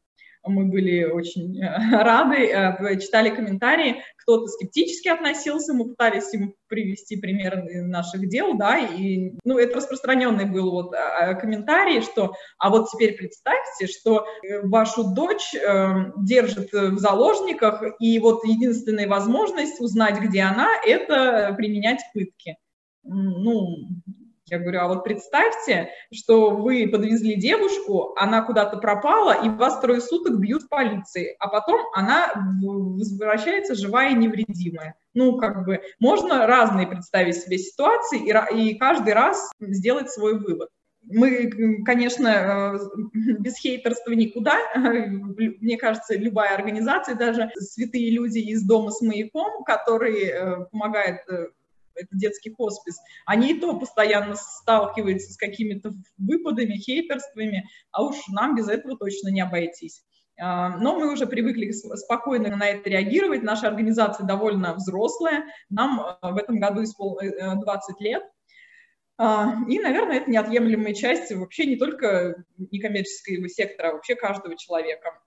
Мы 0.45 0.65
были 0.65 1.05
очень 1.05 1.63
э, 1.63 1.69
рады, 2.03 2.47
э, 2.47 2.99
читали 2.99 3.31
комментарии, 3.31 4.03
кто-то 4.17 4.47
скептически 4.49 5.09
относился, 5.09 5.73
мы 5.73 5.91
пытались 5.91 6.33
ему 6.33 6.55
привести 6.67 7.17
примеры 7.17 7.83
наших 7.83 8.29
дел, 8.29 8.57
да, 8.57 8.79
и, 8.79 9.33
ну, 9.45 9.59
это 9.59 9.77
распространенный 9.77 10.47
был 10.47 10.71
вот 10.71 10.95
а, 10.95 11.35
комментарий, 11.35 12.03
что, 12.03 12.33
а 12.59 12.71
вот 12.71 12.91
теперь 12.91 13.17
представьте, 13.17 13.87
что 13.87 14.25
э, 14.43 14.63
вашу 14.63 15.15
дочь 15.15 15.55
э, 15.55 16.13
держит 16.19 16.73
в 16.73 16.99
заложниках, 16.99 17.83
и 18.01 18.19
вот 18.19 18.45
единственная 18.45 19.09
возможность 19.09 19.81
узнать, 19.81 20.21
где 20.21 20.43
она, 20.43 20.69
это 20.85 21.55
применять 21.57 22.01
пытки. 22.15 22.57
Ну, 23.05 23.77
я 24.53 24.59
говорю, 24.59 24.81
а 24.81 24.89
вот 24.89 25.03
представьте, 25.03 25.89
что 26.13 26.51
вы 26.51 26.87
подвезли 26.87 27.37
девушку, 27.37 28.13
она 28.17 28.43
куда-то 28.43 28.77
пропала, 28.77 29.33
и 29.43 29.49
вас 29.49 29.81
трое 29.81 30.03
суток 30.03 30.39
бьют 30.39 30.69
полиции, 30.69 31.35
а 31.39 31.49
потом 31.49 31.81
она 31.95 32.33
возвращается 32.63 33.75
живая 33.75 34.11
и 34.11 34.15
невредимая. 34.15 34.95
Ну, 35.15 35.39
как 35.39 35.65
бы, 35.65 35.81
можно 36.01 36.47
разные 36.47 36.87
представить 36.87 37.37
себе 37.37 37.57
ситуации 37.57 38.21
и, 38.21 38.71
и 38.71 38.79
каждый 38.79 39.15
раз 39.15 39.51
сделать 39.59 40.11
свой 40.11 40.39
вывод. 40.39 40.69
Мы, 41.05 41.83
конечно, 41.85 42.29
э, 42.29 42.79
без 43.41 43.57
хейтерства 43.57 44.13
никуда. 44.13 44.57
Мне 44.77 45.79
кажется, 45.79 46.15
любая 46.15 46.55
организация, 46.55 47.15
даже 47.15 47.51
святые 47.59 48.11
люди 48.11 48.39
из 48.39 48.63
дома 48.65 48.91
с 48.91 49.01
маяком, 49.01 49.65
которые 49.65 50.27
э, 50.27 50.65
помогают 50.71 51.21
э, 51.29 51.49
это 51.95 52.09
детский 52.17 52.51
хоспис, 52.51 52.99
они 53.27 53.53
и 53.53 53.61
то 53.61 53.79
постоянно 53.79 54.37
сталкиваются 54.37 55.33
с 55.33 55.37
какими-то 55.37 55.93
выпадами, 56.19 56.75
хейтерствами, 56.75 57.69
а 57.91 58.05
уж 58.05 58.17
нам 58.29 58.55
без 58.55 58.69
этого 58.69 58.97
точно 58.97 59.29
не 59.29 59.41
обойтись. 59.41 60.03
А, 60.41 60.77
но 60.79 60.99
мы 60.99 61.13
уже 61.13 61.27
привыкли 61.27 61.71
спокойно 61.71 62.57
на 62.57 62.69
это 62.69 62.89
реагировать. 62.89 63.43
Наша 63.43 63.69
организация 63.69 64.27
довольно 64.27 64.75
взрослая. 64.75 65.45
Нам 65.71 66.01
а, 66.01 66.31
в 66.33 66.37
этом 66.37 66.59
году 66.59 66.83
исполнилось 66.83 67.63
20 67.63 68.01
э, 68.01 68.05
лет. 68.05 68.23
А, 69.19 69.55
и, 69.69 69.79
наверное, 69.79 70.19
это 70.19 70.31
неотъемлемая 70.31 70.95
часть 70.95 71.33
вообще 71.33 71.67
не 71.67 71.77
только 71.77 72.45
некоммерческого 72.59 73.49
сектора, 73.49 73.91
а 73.91 73.93
вообще 73.93 74.15
каждого 74.15 74.57
человека. 74.57 75.21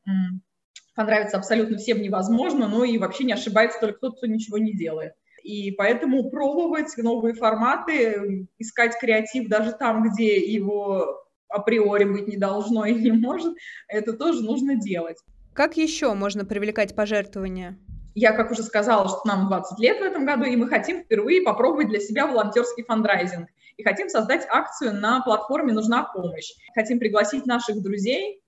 Понравится 0.95 1.37
абсолютно 1.37 1.77
всем 1.77 2.01
невозможно, 2.01 2.67
но 2.67 2.83
и 2.83 2.97
вообще 2.97 3.25
не 3.25 3.33
ошибается 3.33 3.79
только 3.79 3.99
тот, 3.99 4.17
кто 4.17 4.27
ничего 4.27 4.57
не 4.57 4.73
делает. 4.73 5.13
И 5.45 5.69
поэтому 5.69 6.31
пробовать 6.31 6.97
новые 6.97 7.35
форматы, 7.35 8.47
искать 8.57 8.97
креатив 8.99 9.47
даже 9.47 9.73
там, 9.73 10.09
где 10.09 10.37
его 10.37 11.23
априори 11.49 12.05
быть 12.05 12.27
не 12.27 12.35
должно 12.35 12.83
и 12.85 12.95
не 12.95 13.11
может, 13.11 13.55
это 13.87 14.13
тоже 14.13 14.41
нужно 14.41 14.75
делать. 14.75 15.17
Как 15.53 15.77
еще 15.77 16.15
можно 16.15 16.45
привлекать 16.45 16.95
пожертвования? 16.95 17.77
Я, 18.15 18.31
как 18.31 18.49
уже 18.49 18.63
сказала, 18.63 19.07
что 19.07 19.21
нам 19.25 19.45
20 19.47 19.77
лет 19.79 19.99
в 19.99 20.03
этом 20.03 20.25
году, 20.25 20.45
и 20.45 20.55
мы 20.55 20.67
хотим 20.67 21.03
впервые 21.03 21.43
попробовать 21.43 21.89
для 21.89 21.99
себя 21.99 22.25
волонтерский 22.25 22.83
фандрайзинг. 22.83 23.47
И 23.77 23.83
хотим 23.83 24.09
создать 24.09 24.47
акцию 24.49 24.95
на 24.95 25.21
платформе 25.21 25.73
«Нужна 25.73 26.05
помощь». 26.05 26.53
Хотим 26.73 26.97
пригласить 26.97 27.45
наших 27.45 27.83
друзей, 27.83 28.41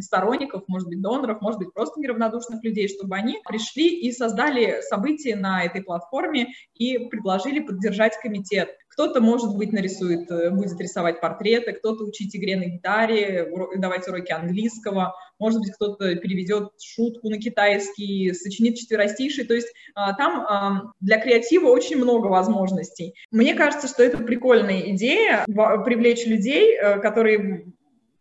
сторонников, 0.00 0.64
может 0.68 0.88
быть, 0.88 1.00
доноров, 1.00 1.40
может 1.40 1.58
быть, 1.58 1.72
просто 1.72 2.00
неравнодушных 2.00 2.62
людей, 2.64 2.88
чтобы 2.88 3.16
они 3.16 3.38
пришли 3.48 3.88
и 3.88 4.12
создали 4.12 4.80
события 4.82 5.36
на 5.36 5.64
этой 5.64 5.82
платформе 5.82 6.48
и 6.74 6.98
предложили 6.98 7.60
поддержать 7.60 8.16
комитет. 8.20 8.70
Кто-то, 8.88 9.20
может 9.20 9.56
быть, 9.56 9.72
нарисует, 9.72 10.30
э, 10.30 10.50
будет 10.50 10.78
рисовать 10.80 11.20
портреты, 11.20 11.72
кто-то 11.72 12.04
учить 12.04 12.34
игре 12.36 12.56
на 12.56 12.64
гитаре, 12.64 13.50
давать 13.76 14.06
уроки 14.08 14.32
английского, 14.32 15.14
может 15.38 15.60
быть, 15.60 15.72
кто-то 15.72 16.16
переведет 16.16 16.72
шутку 16.82 17.30
на 17.30 17.38
китайский, 17.38 18.32
сочинит 18.34 18.76
четверостишие. 18.76 19.46
То 19.46 19.54
есть 19.54 19.72
а, 19.94 20.12
там 20.14 20.92
для 21.00 21.18
креатива 21.18 21.68
очень 21.68 21.96
много 21.96 22.26
возможностей. 22.26 23.14
Мне 23.30 23.54
кажется, 23.54 23.88
что 23.88 24.02
это 24.02 24.18
прикольная 24.18 24.92
идея 24.92 25.44
привлечь 25.46 26.26
людей, 26.26 26.76
э, 26.76 26.98
которые 27.00 27.72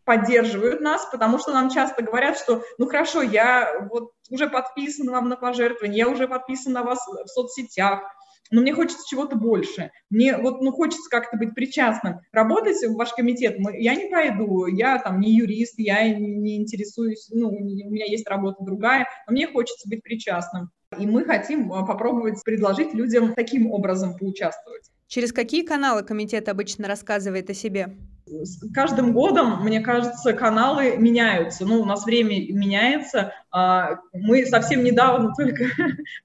поддерживают 0.10 0.82
нас, 0.82 1.08
потому 1.12 1.38
что 1.38 1.54
нам 1.54 1.70
часто 1.70 2.02
говорят, 2.02 2.36
что, 2.36 2.64
ну 2.80 2.88
хорошо, 2.88 3.22
я 3.22 3.88
вот 3.92 4.10
уже 4.32 4.50
подписан 4.50 5.08
вам 5.08 5.30
на 5.30 5.36
пожертвование, 5.36 6.00
я 6.00 6.10
уже 6.10 6.28
подписан 6.28 6.74
на 6.74 6.82
вас 6.82 6.98
в 7.06 7.28
соцсетях, 7.28 8.02
но 8.50 8.62
мне 8.62 8.74
хочется 8.74 9.04
чего-то 9.08 9.36
больше. 9.36 9.92
Мне 10.10 10.36
вот, 10.36 10.62
ну, 10.62 10.72
хочется 10.72 11.08
как-то 11.12 11.38
быть 11.38 11.54
причастным. 11.54 12.22
Работать 12.32 12.84
в 12.84 12.96
ваш 12.96 13.14
комитет 13.14 13.60
мы, 13.60 13.80
я 13.80 13.94
не 13.94 14.10
пойду, 14.10 14.66
я 14.66 14.98
там 14.98 15.20
не 15.20 15.32
юрист, 15.32 15.76
я 15.78 16.12
не, 16.12 16.58
интересуюсь, 16.58 17.30
ну, 17.32 17.50
у 17.50 17.60
меня 17.62 18.06
есть 18.06 18.28
работа 18.28 18.64
другая, 18.64 19.08
но 19.28 19.34
мне 19.34 19.46
хочется 19.46 19.88
быть 19.88 20.02
причастным. 20.02 20.72
И 20.98 21.06
мы 21.06 21.24
хотим 21.24 21.72
а, 21.72 21.86
попробовать 21.86 22.44
предложить 22.44 22.96
людям 22.96 23.36
таким 23.36 23.72
образом 23.72 24.18
поучаствовать. 24.18 24.90
Через 25.06 25.32
какие 25.32 25.64
каналы 25.64 26.02
комитет 26.02 26.50
обычно 26.50 26.88
рассказывает 26.88 27.48
о 27.52 27.54
себе? 27.54 27.96
С 28.30 28.60
каждым 28.74 29.14
годом, 29.14 29.64
мне 29.64 29.82
кажется, 29.82 30.34
каналы 30.34 30.98
меняются. 30.98 31.66
Ну, 31.66 31.82
у 31.82 31.86
нас 31.86 32.06
время 32.06 32.36
меняется. 32.54 33.34
А, 33.52 33.98
мы 34.14 34.46
совсем 34.46 34.84
недавно 34.84 35.34
только 35.38 35.66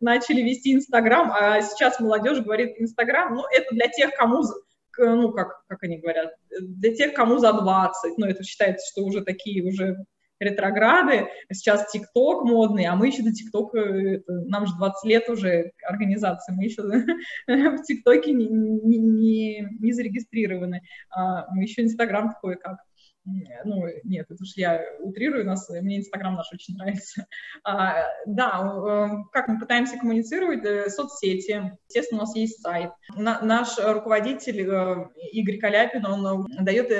начали 0.01 0.43
вести 0.43 0.75
Инстаграм, 0.75 1.33
а 1.33 1.62
сейчас 1.62 2.01
молодежь 2.01 2.40
говорит 2.40 2.75
Инстаграм. 2.79 3.35
Ну, 3.35 3.45
это 3.51 3.75
для 3.75 3.88
тех, 3.88 4.14
кому 4.17 4.43
ну, 4.97 5.33
как, 5.33 5.64
как 5.67 5.83
они 5.83 5.99
говорят, 5.99 6.35
для 6.61 6.95
тех, 6.95 7.14
кому 7.14 7.38
за 7.38 7.53
20, 7.53 8.19
ну, 8.19 8.27
это 8.27 8.45
считается, 8.45 8.87
что 8.93 9.03
уже 9.03 9.23
такие 9.23 9.64
уже 9.64 10.05
ретрограды, 10.44 11.28
сейчас 11.52 11.90
ТикТок 11.90 12.44
модный, 12.44 12.85
а 12.85 12.96
мы 12.96 13.09
еще 13.09 13.22
до 13.22 13.33
ТикТока, 13.33 14.22
нам 14.26 14.66
же 14.66 14.74
20 14.76 15.04
лет 15.09 15.28
уже 15.28 15.72
организации, 15.83 16.52
мы 16.54 16.64
еще 16.64 16.83
в 17.46 17.83
ТикТоке 17.83 18.33
не, 18.33 18.46
не, 18.48 18.98
не, 19.80 19.92
зарегистрированы, 19.92 20.83
а 21.11 21.46
еще 21.57 21.83
Инстаграм 21.83 22.30
такой 22.30 22.57
как 22.57 22.76
ну, 23.24 23.87
нет, 24.04 24.26
это 24.28 24.42
уж 24.42 24.52
я 24.56 24.82
утрирую 25.00 25.46
нас, 25.46 25.68
мне 25.70 25.98
Инстаграм 25.98 26.34
наш 26.34 26.52
очень 26.52 26.76
нравится. 26.76 27.26
А, 27.62 28.04
да, 28.26 28.60
э, 28.60 29.08
как 29.32 29.48
мы 29.48 29.58
пытаемся 29.58 29.96
коммуницировать, 29.98 30.64
э, 30.64 30.90
соцсети, 30.90 31.72
естественно, 31.88 32.22
у 32.22 32.24
нас 32.24 32.37
есть 32.37 32.60
сайт. 32.60 32.90
На, 33.16 33.40
наш 33.40 33.78
руководитель 33.78 34.68
э, 34.68 35.08
Игорь 35.32 35.58
Каляпин, 35.58 36.04
он 36.04 36.46
дает 36.60 36.90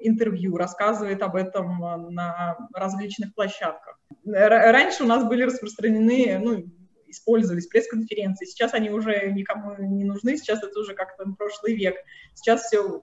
интервью, 0.00 0.56
рассказывает 0.56 1.20
об 1.22 1.36
этом 1.36 1.78
на 2.14 2.56
различных 2.72 3.34
площадках. 3.34 4.00
Раньше 4.24 5.04
у 5.04 5.06
нас 5.06 5.24
были 5.24 5.42
распространены, 5.42 6.38
ну, 6.38 6.64
использовались 7.06 7.66
пресс-конференции, 7.66 8.46
сейчас 8.46 8.74
они 8.74 8.90
уже 8.90 9.30
никому 9.32 9.76
не 9.78 10.04
нужны, 10.04 10.36
сейчас 10.36 10.62
это 10.62 10.80
уже 10.80 10.94
как-то 10.94 11.24
прошлый 11.38 11.76
век. 11.76 11.96
Сейчас 12.34 12.62
все 12.62 13.02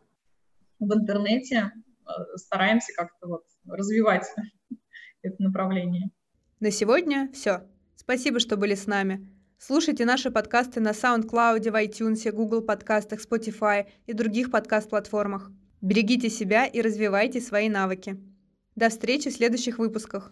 в 0.79 0.93
интернете, 0.93 1.71
стараемся 2.35 2.93
как-то 2.95 3.27
вот 3.27 3.43
развивать 3.67 4.25
это 5.21 5.35
направление. 5.39 6.09
На 6.59 6.71
сегодня 6.71 7.29
все. 7.33 7.63
Спасибо, 7.95 8.39
что 8.39 8.57
были 8.57 8.75
с 8.75 8.87
нами. 8.87 9.27
Слушайте 9.57 10.05
наши 10.05 10.31
подкасты 10.31 10.79
на 10.79 10.89
SoundCloud, 10.89 11.69
в 11.69 11.75
iTunes, 11.75 12.31
Google 12.31 12.61
подкастах, 12.61 13.19
Spotify 13.23 13.87
и 14.07 14.13
других 14.13 14.49
подкаст-платформах. 14.49 15.51
Берегите 15.81 16.29
себя 16.29 16.65
и 16.65 16.81
развивайте 16.81 17.41
свои 17.41 17.69
навыки. 17.69 18.17
До 18.75 18.89
встречи 18.89 19.29
в 19.29 19.33
следующих 19.33 19.77
выпусках. 19.77 20.31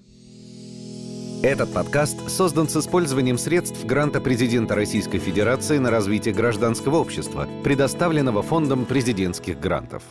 Этот 1.42 1.74
подкаст 1.74 2.30
создан 2.30 2.68
с 2.68 2.76
использованием 2.76 3.38
средств 3.38 3.86
гранта 3.86 4.20
президента 4.20 4.76
Российской 4.76 5.20
Федерации 5.20 5.78
на 5.78 5.90
развитие 5.90 6.34
гражданского 6.34 6.98
общества, 6.98 7.48
предоставленного 7.64 8.42
Фондом 8.42 8.86
президентских 8.86 9.60
грантов. 9.60 10.04